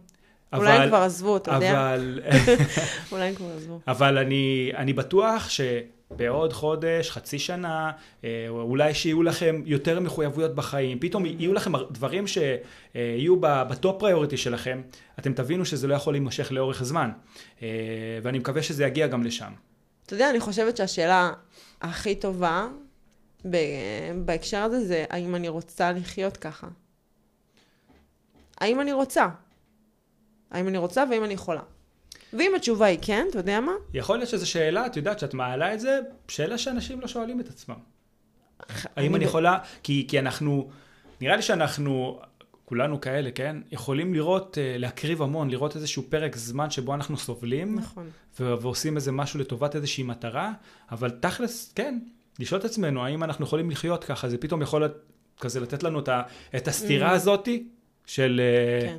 אבל, 0.53 0.67
אולי 0.67 0.79
הם 0.79 0.89
כבר 0.89 0.97
עזבו, 0.97 1.37
אתה 1.37 1.51
יודע? 1.55 1.95
אבל, 1.95 2.21
אולי 3.13 3.29
הם 3.29 3.35
כבר 3.35 3.47
עזבו. 3.57 3.81
אבל 3.89 4.19
אני, 4.19 4.73
אני 4.77 4.93
בטוח 4.93 5.49
שבעוד 5.49 6.53
חודש, 6.53 7.11
חצי 7.11 7.39
שנה, 7.39 7.91
אה, 8.25 8.47
אולי 8.49 8.95
שיהיו 8.95 9.23
לכם 9.23 9.63
יותר 9.65 10.01
מחויבויות 10.01 10.55
בחיים, 10.55 10.99
פתאום 10.99 11.27
יהיו 11.27 11.53
לכם 11.53 11.73
דברים 11.91 12.25
שיהיו 12.27 13.37
בטופ 13.41 14.01
פריוריטי 14.01 14.37
שלכם, 14.37 14.81
אתם 15.19 15.33
תבינו 15.33 15.65
שזה 15.65 15.87
לא 15.87 15.95
יכול 15.95 16.15
להימשך 16.15 16.53
לאורך 16.53 16.83
זמן. 16.83 17.11
אה, 17.63 17.69
ואני 18.23 18.39
מקווה 18.39 18.63
שזה 18.63 18.85
יגיע 18.85 19.07
גם 19.07 19.23
לשם. 19.23 19.53
אתה 20.07 20.15
יודע, 20.15 20.31
אני 20.31 20.41
חושבת 20.41 20.77
שהשאלה 20.77 21.33
הכי 21.81 22.15
טובה 22.15 22.69
בהקשר 24.25 24.59
הזה 24.63 24.87
זה 24.87 25.05
האם 25.11 25.35
אני 25.35 25.49
רוצה 25.49 25.93
לחיות 25.93 26.37
ככה. 26.37 26.67
האם 28.61 28.81
אני 28.81 28.93
רוצה? 28.93 29.27
האם 30.51 30.69
אני 30.69 30.79
רוצה 30.79 31.05
והאם 31.11 31.25
אני 31.25 31.35
יכולה. 31.35 31.63
ואם 32.33 32.53
התשובה 32.57 32.87
היא 32.87 32.99
כן, 33.03 33.27
אתה 33.31 33.39
יודע 33.39 33.61
מה? 33.61 33.73
יכול 33.95 34.19
להיות 34.19 34.31
שזו 34.31 34.51
שאלה, 34.51 34.87
את 34.87 34.97
יודעת, 34.97 35.19
שאת 35.19 35.35
מעלה 35.35 35.75
את 35.75 35.81
זה, 35.81 36.01
שאלה 36.29 36.59
שאנשים 36.59 37.01
לא 37.01 37.09
שואלים 37.09 37.41
את 37.41 37.49
עצמם. 37.49 37.77
האם 38.97 39.17
אני 39.17 39.25
ב- 39.25 39.29
יכולה, 39.29 39.59
כי, 39.83 40.07
כי 40.09 40.19
אנחנו, 40.19 40.71
נראה 41.21 41.37
לי 41.37 41.43
שאנחנו, 41.43 42.21
כולנו 42.73 43.01
כאלה, 43.01 43.31
כן? 43.31 43.57
יכולים 43.73 44.15
לראות, 44.15 44.59
אה, 44.59 44.79
להקריב 44.79 45.23
המון, 45.23 45.51
לראות 45.51 45.77
איזשהו 45.77 46.03
פרק 46.09 46.37
זמן 46.37 46.71
שבו 46.71 46.95
אנחנו 46.95 47.17
סובלים, 47.17 47.79
נכון. 47.79 48.11
ו- 48.41 48.55
ועושים 48.61 48.97
איזה 48.97 49.13
משהו 49.13 49.41
לטובת 49.41 49.77
איזושהי 49.77 50.05
מטרה, 50.05 50.53
אבל 50.91 51.11
תכלס, 51.11 51.73
כן, 51.75 51.99
לשאול 52.39 52.61
את 52.61 52.65
עצמנו, 52.65 53.05
האם 53.05 53.25
אנחנו 53.25 53.45
יכולים 53.45 53.71
לחיות 53.71 54.05
ככה, 54.05 54.29
זה 54.29 54.39
פתאום 54.39 54.63
יכול 54.63 54.89
כזה 55.41 55.61
לתת 55.61 55.83
לנו 55.83 55.99
את, 55.99 56.09
ה, 56.09 56.23
את 56.57 56.69
הסתירה 56.69 57.13
Mm. 57.13 57.15
הזאתי 57.15 57.67
של 58.07 58.41
אה, 58.41 58.87
כן. 58.87 58.97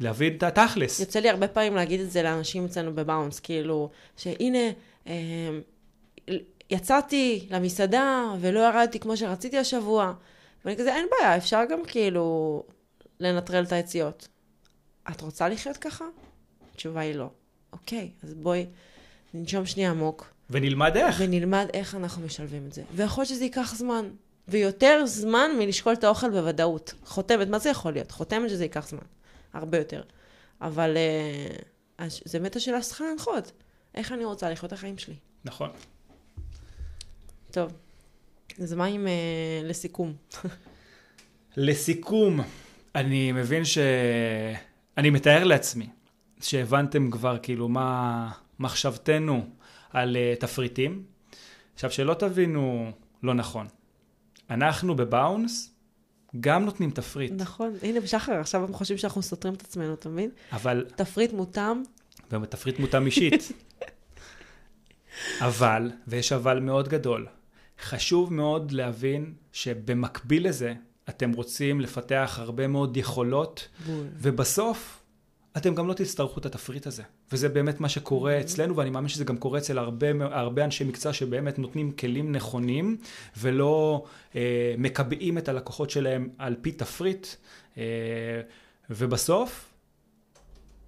להבין 0.00 0.36
את 0.36 0.42
התכלס. 0.42 1.00
יוצא 1.00 1.18
לי 1.20 1.30
הרבה 1.30 1.48
פעמים 1.48 1.74
להגיד 1.74 2.00
את 2.00 2.10
זה 2.10 2.22
לאנשים 2.22 2.64
אצלנו 2.64 2.92
בבאונס, 2.94 3.40
כאילו, 3.40 3.90
שהנה, 4.16 4.70
אה, 5.06 5.14
יצאתי 6.70 7.46
למסעדה 7.50 8.24
ולא 8.40 8.60
ירדתי 8.60 8.98
כמו 8.98 9.16
שרציתי 9.16 9.58
השבוע, 9.58 10.12
ואני 10.64 10.76
כזה, 10.76 10.94
אין 10.94 11.06
בעיה, 11.10 11.36
אפשר 11.36 11.62
גם 11.70 11.80
כאילו 11.86 12.62
לנטרל 13.20 13.64
את 13.64 13.72
היציאות. 13.72 14.28
את 15.10 15.20
רוצה 15.20 15.48
לחיות 15.48 15.76
ככה? 15.76 16.04
התשובה 16.74 17.00
היא 17.00 17.14
לא. 17.14 17.30
אוקיי, 17.72 18.10
אז 18.22 18.34
בואי 18.34 18.66
ננשום 19.34 19.66
שנייה 19.66 19.90
עמוק, 19.90 20.34
ונלמד 20.50 20.96
איך. 20.96 21.16
ונלמד 21.18 21.66
איך 21.74 21.94
אנחנו 21.94 22.22
משלבים 22.26 22.66
את 22.66 22.72
זה. 22.72 22.82
ויכול 22.94 23.22
להיות 23.22 23.28
שזה 23.28 23.44
ייקח 23.44 23.74
זמן. 23.74 24.08
ויותר 24.48 25.06
זמן 25.06 25.50
מלשקול 25.58 25.92
את 25.92 26.04
האוכל 26.04 26.30
בוודאות. 26.30 26.94
חותמת, 27.04 27.48
מה 27.48 27.58
זה 27.58 27.70
יכול 27.70 27.92
להיות? 27.92 28.10
חותמת 28.10 28.50
שזה 28.50 28.64
ייקח 28.64 28.88
זמן. 28.88 29.00
הרבה 29.52 29.78
יותר. 29.78 30.02
אבל 30.60 30.96
אה, 30.96 31.56
אז 31.98 32.20
זה 32.24 32.38
באמת 32.38 32.56
השאלה 32.56 32.82
שצריכה 32.82 33.04
להנחות. 33.04 33.52
איך 33.94 34.12
אני 34.12 34.24
רוצה 34.24 34.50
לחיות 34.50 34.72
את 34.72 34.78
החיים 34.78 34.98
שלי? 34.98 35.14
נכון. 35.44 35.70
טוב. 37.50 37.72
אז 38.62 38.72
מה 38.72 38.84
עם 38.84 39.06
אה, 39.06 39.12
לסיכום? 39.64 40.12
לסיכום, 41.56 42.40
אני 42.94 43.32
מבין 43.32 43.64
ש... 43.64 43.78
אני 44.98 45.10
מתאר 45.10 45.44
לעצמי 45.44 45.88
שהבנתם 46.40 47.10
כבר 47.10 47.38
כאילו 47.42 47.68
מה 47.68 48.30
מחשבתנו 48.58 49.46
על 49.90 50.16
uh, 50.16 50.40
תפריטים. 50.40 51.02
עכשיו, 51.74 51.90
שלא 51.90 52.14
תבינו 52.14 52.90
לא 53.22 53.34
נכון. 53.34 53.66
אנחנו 54.50 54.96
בבאונס 54.96 55.74
גם 56.40 56.64
נותנים 56.64 56.90
תפריט, 56.90 57.32
נכון. 57.36 57.72
הנה, 57.82 58.00
בשחר, 58.00 58.32
עכשיו 58.32 58.64
הם 58.64 58.72
חושבים 58.72 58.98
שאנחנו 58.98 59.22
סותרים 59.22 59.54
את 59.54 59.62
עצמנו, 59.62 59.94
אתה 59.94 60.08
מבין? 60.08 60.30
אבל, 60.52 60.86
תפריט 60.96 61.32
מותאם. 61.32 61.82
ותפריט 62.30 62.78
מותאם 62.78 63.06
אישית. 63.06 63.52
אבל, 65.48 65.90
ויש 66.06 66.32
אבל 66.32 66.60
מאוד 66.60 66.88
גדול, 66.88 67.26
חשוב 67.84 68.32
מאוד 68.32 68.72
להבין 68.72 69.34
שבמקביל 69.52 70.48
לזה, 70.48 70.74
אתם 71.08 71.32
רוצים 71.32 71.80
לפתח 71.80 72.38
הרבה 72.42 72.66
מאוד 72.66 72.96
יכולות, 72.96 73.68
בול. 73.86 74.06
ובסוף 74.16 75.00
אתם 75.56 75.74
גם 75.74 75.88
לא 75.88 75.94
תצטרכו 75.94 76.40
את 76.40 76.46
התפריט 76.46 76.86
הזה. 76.86 77.02
וזה 77.32 77.48
באמת 77.48 77.80
מה 77.80 77.88
שקורה 77.88 78.40
אצלנו, 78.40 78.76
ואני 78.76 78.90
מאמין 78.90 79.08
שזה 79.08 79.24
גם 79.24 79.36
קורה 79.36 79.58
אצל 79.58 79.78
הרבה, 79.78 80.06
הרבה 80.20 80.64
אנשי 80.64 80.84
מקצוע 80.84 81.12
שבאמת 81.12 81.58
נותנים 81.58 81.92
כלים 81.92 82.32
נכונים, 82.32 82.96
ולא 83.36 84.04
אה, 84.36 84.74
מקבעים 84.78 85.38
את 85.38 85.48
הלקוחות 85.48 85.90
שלהם 85.90 86.28
על 86.38 86.56
פי 86.60 86.72
תפריט. 86.72 87.26
אה, 87.78 87.82
ובסוף, 88.90 89.74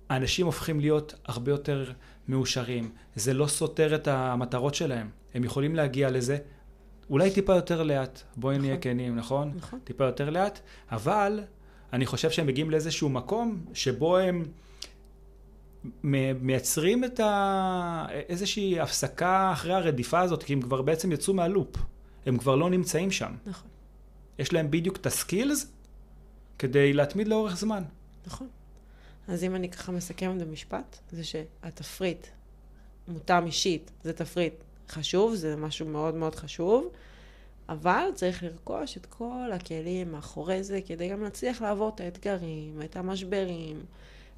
האנשים 0.08 0.46
הופכים 0.46 0.80
להיות 0.80 1.14
הרבה 1.24 1.52
יותר 1.52 1.92
מאושרים. 2.28 2.90
זה 3.16 3.34
לא 3.34 3.46
סותר 3.46 3.94
את 3.94 4.08
המטרות 4.08 4.74
שלהם. 4.74 5.08
הם 5.34 5.44
יכולים 5.44 5.74
להגיע 5.74 6.10
לזה. 6.10 6.38
אולי 7.10 7.30
טיפה 7.30 7.54
יותר 7.54 7.82
לאט, 7.82 8.22
בואי 8.36 8.54
נכון. 8.54 8.66
נהיה 8.66 8.80
כנים, 8.80 9.16
נכון? 9.16 9.52
נכון. 9.56 9.78
טיפה 9.84 10.04
יותר 10.04 10.30
לאט, 10.30 10.60
אבל 10.90 11.40
אני 11.92 12.06
חושב 12.06 12.30
שהם 12.30 12.46
מגיעים 12.46 12.70
לאיזשהו 12.70 13.08
מקום 13.08 13.64
שבו 13.74 14.18
הם 14.18 14.44
מייצרים 16.40 17.04
את 17.04 17.20
ה... 17.20 18.06
איזושהי 18.10 18.80
הפסקה 18.80 19.52
אחרי 19.52 19.74
הרדיפה 19.74 20.20
הזאת, 20.20 20.42
כי 20.42 20.52
הם 20.52 20.60
כבר 20.60 20.82
בעצם 20.82 21.12
יצאו 21.12 21.34
מהלופ. 21.34 21.76
הם 22.26 22.38
כבר 22.38 22.56
לא 22.56 22.70
נמצאים 22.70 23.10
שם. 23.10 23.34
נכון, 23.46 23.68
יש 24.38 24.52
להם 24.52 24.70
בדיוק 24.70 24.96
את 24.96 25.06
הסקילס 25.06 25.72
כדי 26.58 26.92
להתמיד 26.92 27.28
לאורך 27.28 27.56
זמן. 27.56 27.82
נכון. 28.26 28.48
אז 29.28 29.44
אם 29.44 29.54
אני 29.54 29.70
ככה 29.70 29.92
מסכמת 29.92 30.42
במשפט, 30.42 30.98
זה 31.12 31.24
שהתפריט 31.24 32.26
מותאם 33.08 33.46
אישית, 33.46 33.90
זה 34.02 34.12
תפריט 34.12 34.54
חשוב, 34.90 35.34
זה 35.34 35.56
משהו 35.56 35.86
מאוד 35.86 36.14
מאוד 36.14 36.34
חשוב, 36.34 36.88
אבל 37.68 38.08
צריך 38.14 38.42
לרכוש 38.42 38.96
את 38.96 39.06
כל 39.06 39.50
הכלים 39.52 40.12
מאחורי 40.12 40.62
זה, 40.62 40.80
כדי 40.86 41.08
גם 41.08 41.22
להצליח 41.22 41.62
לעבור 41.62 41.92
את 41.94 42.00
האתגרים, 42.00 42.82
את 42.84 42.96
המשברים, 42.96 43.80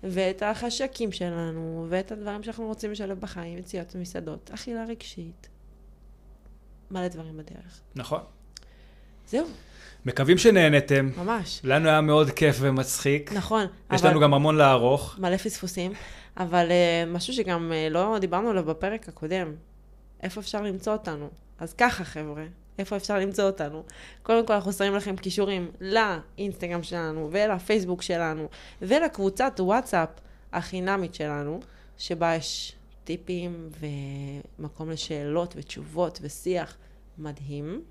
ואת 0.02 0.42
החשקים 0.42 1.12
שלנו, 1.12 1.86
ואת 1.88 2.12
הדברים 2.12 2.42
שאנחנו 2.42 2.66
רוצים 2.66 2.90
לשלב 2.90 3.20
בחיים, 3.20 3.58
יציאות 3.58 3.96
ומסעדות, 3.96 4.50
אכילה 4.54 4.84
רגשית, 4.84 5.48
מלא 6.90 7.08
דברים 7.08 7.36
בדרך. 7.36 7.80
נכון. 7.94 8.20
זהו, 9.28 9.46
מקווים 10.06 10.38
שנהנתם. 10.38 11.10
ממש. 11.16 11.60
לנו 11.64 11.88
היה 11.88 12.00
מאוד 12.00 12.30
כיף 12.30 12.56
ומצחיק. 12.60 13.32
נכון. 13.32 13.66
יש 13.92 14.00
אבל- 14.00 14.10
לנו 14.10 14.20
גם 14.20 14.34
המון 14.34 14.56
לערוך. 14.56 15.18
מלא 15.18 15.36
פספוסים, 15.36 15.92
אבל 16.36 16.68
uh, 16.68 17.08
משהו 17.08 17.32
שגם 17.32 17.72
uh, 17.72 17.92
לא 17.92 18.16
דיברנו 18.20 18.50
עליו 18.50 18.64
בפרק 18.64 19.08
הקודם, 19.08 19.54
איפה 20.22 20.40
אפשר 20.40 20.62
למצוא 20.62 20.92
אותנו? 20.92 21.28
אז 21.58 21.72
ככה, 21.72 22.04
חבר'ה, 22.04 22.44
איפה 22.78 22.96
אפשר 22.96 23.18
למצוא 23.18 23.44
אותנו? 23.44 23.82
קודם 24.22 24.46
כל, 24.46 24.52
אנחנו 24.52 24.72
שמים 24.72 24.94
לכם 24.94 25.16
קישורים 25.16 25.70
לאינסטגרם 25.80 26.82
שלנו 26.82 27.28
ולפייסבוק 27.32 28.02
שלנו 28.02 28.48
ולקבוצת 28.82 29.52
וואטסאפ 29.58 30.08
החינמית 30.52 31.14
שלנו, 31.14 31.60
שבה 31.98 32.34
יש 32.34 32.72
טיפים 33.04 33.70
ומקום 34.58 34.90
לשאלות 34.90 35.54
ותשובות 35.56 36.18
ושיח 36.22 36.76
מדהים. 37.18 37.82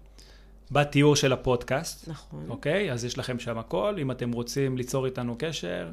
בתיאור 0.71 1.15
של 1.15 1.33
הפודקאסט, 1.33 2.07
נכון. 2.07 2.45
אוקיי? 2.49 2.91
אז 2.91 3.05
יש 3.05 3.17
לכם 3.17 3.39
שם 3.39 3.57
הכל. 3.57 3.95
אם 4.01 4.11
אתם 4.11 4.31
רוצים 4.31 4.77
ליצור 4.77 5.05
איתנו 5.05 5.35
קשר, 5.39 5.91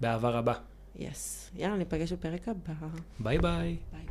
באהבה 0.00 0.28
רבה. 0.28 0.54
Yes. 0.96 1.50
יאללה, 1.56 1.76
ניפגש 1.76 2.12
בפרק 2.12 2.48
הבא. 2.48 2.86
ביי 3.20 3.38
ביי. 3.38 3.76
ביי. 3.92 4.06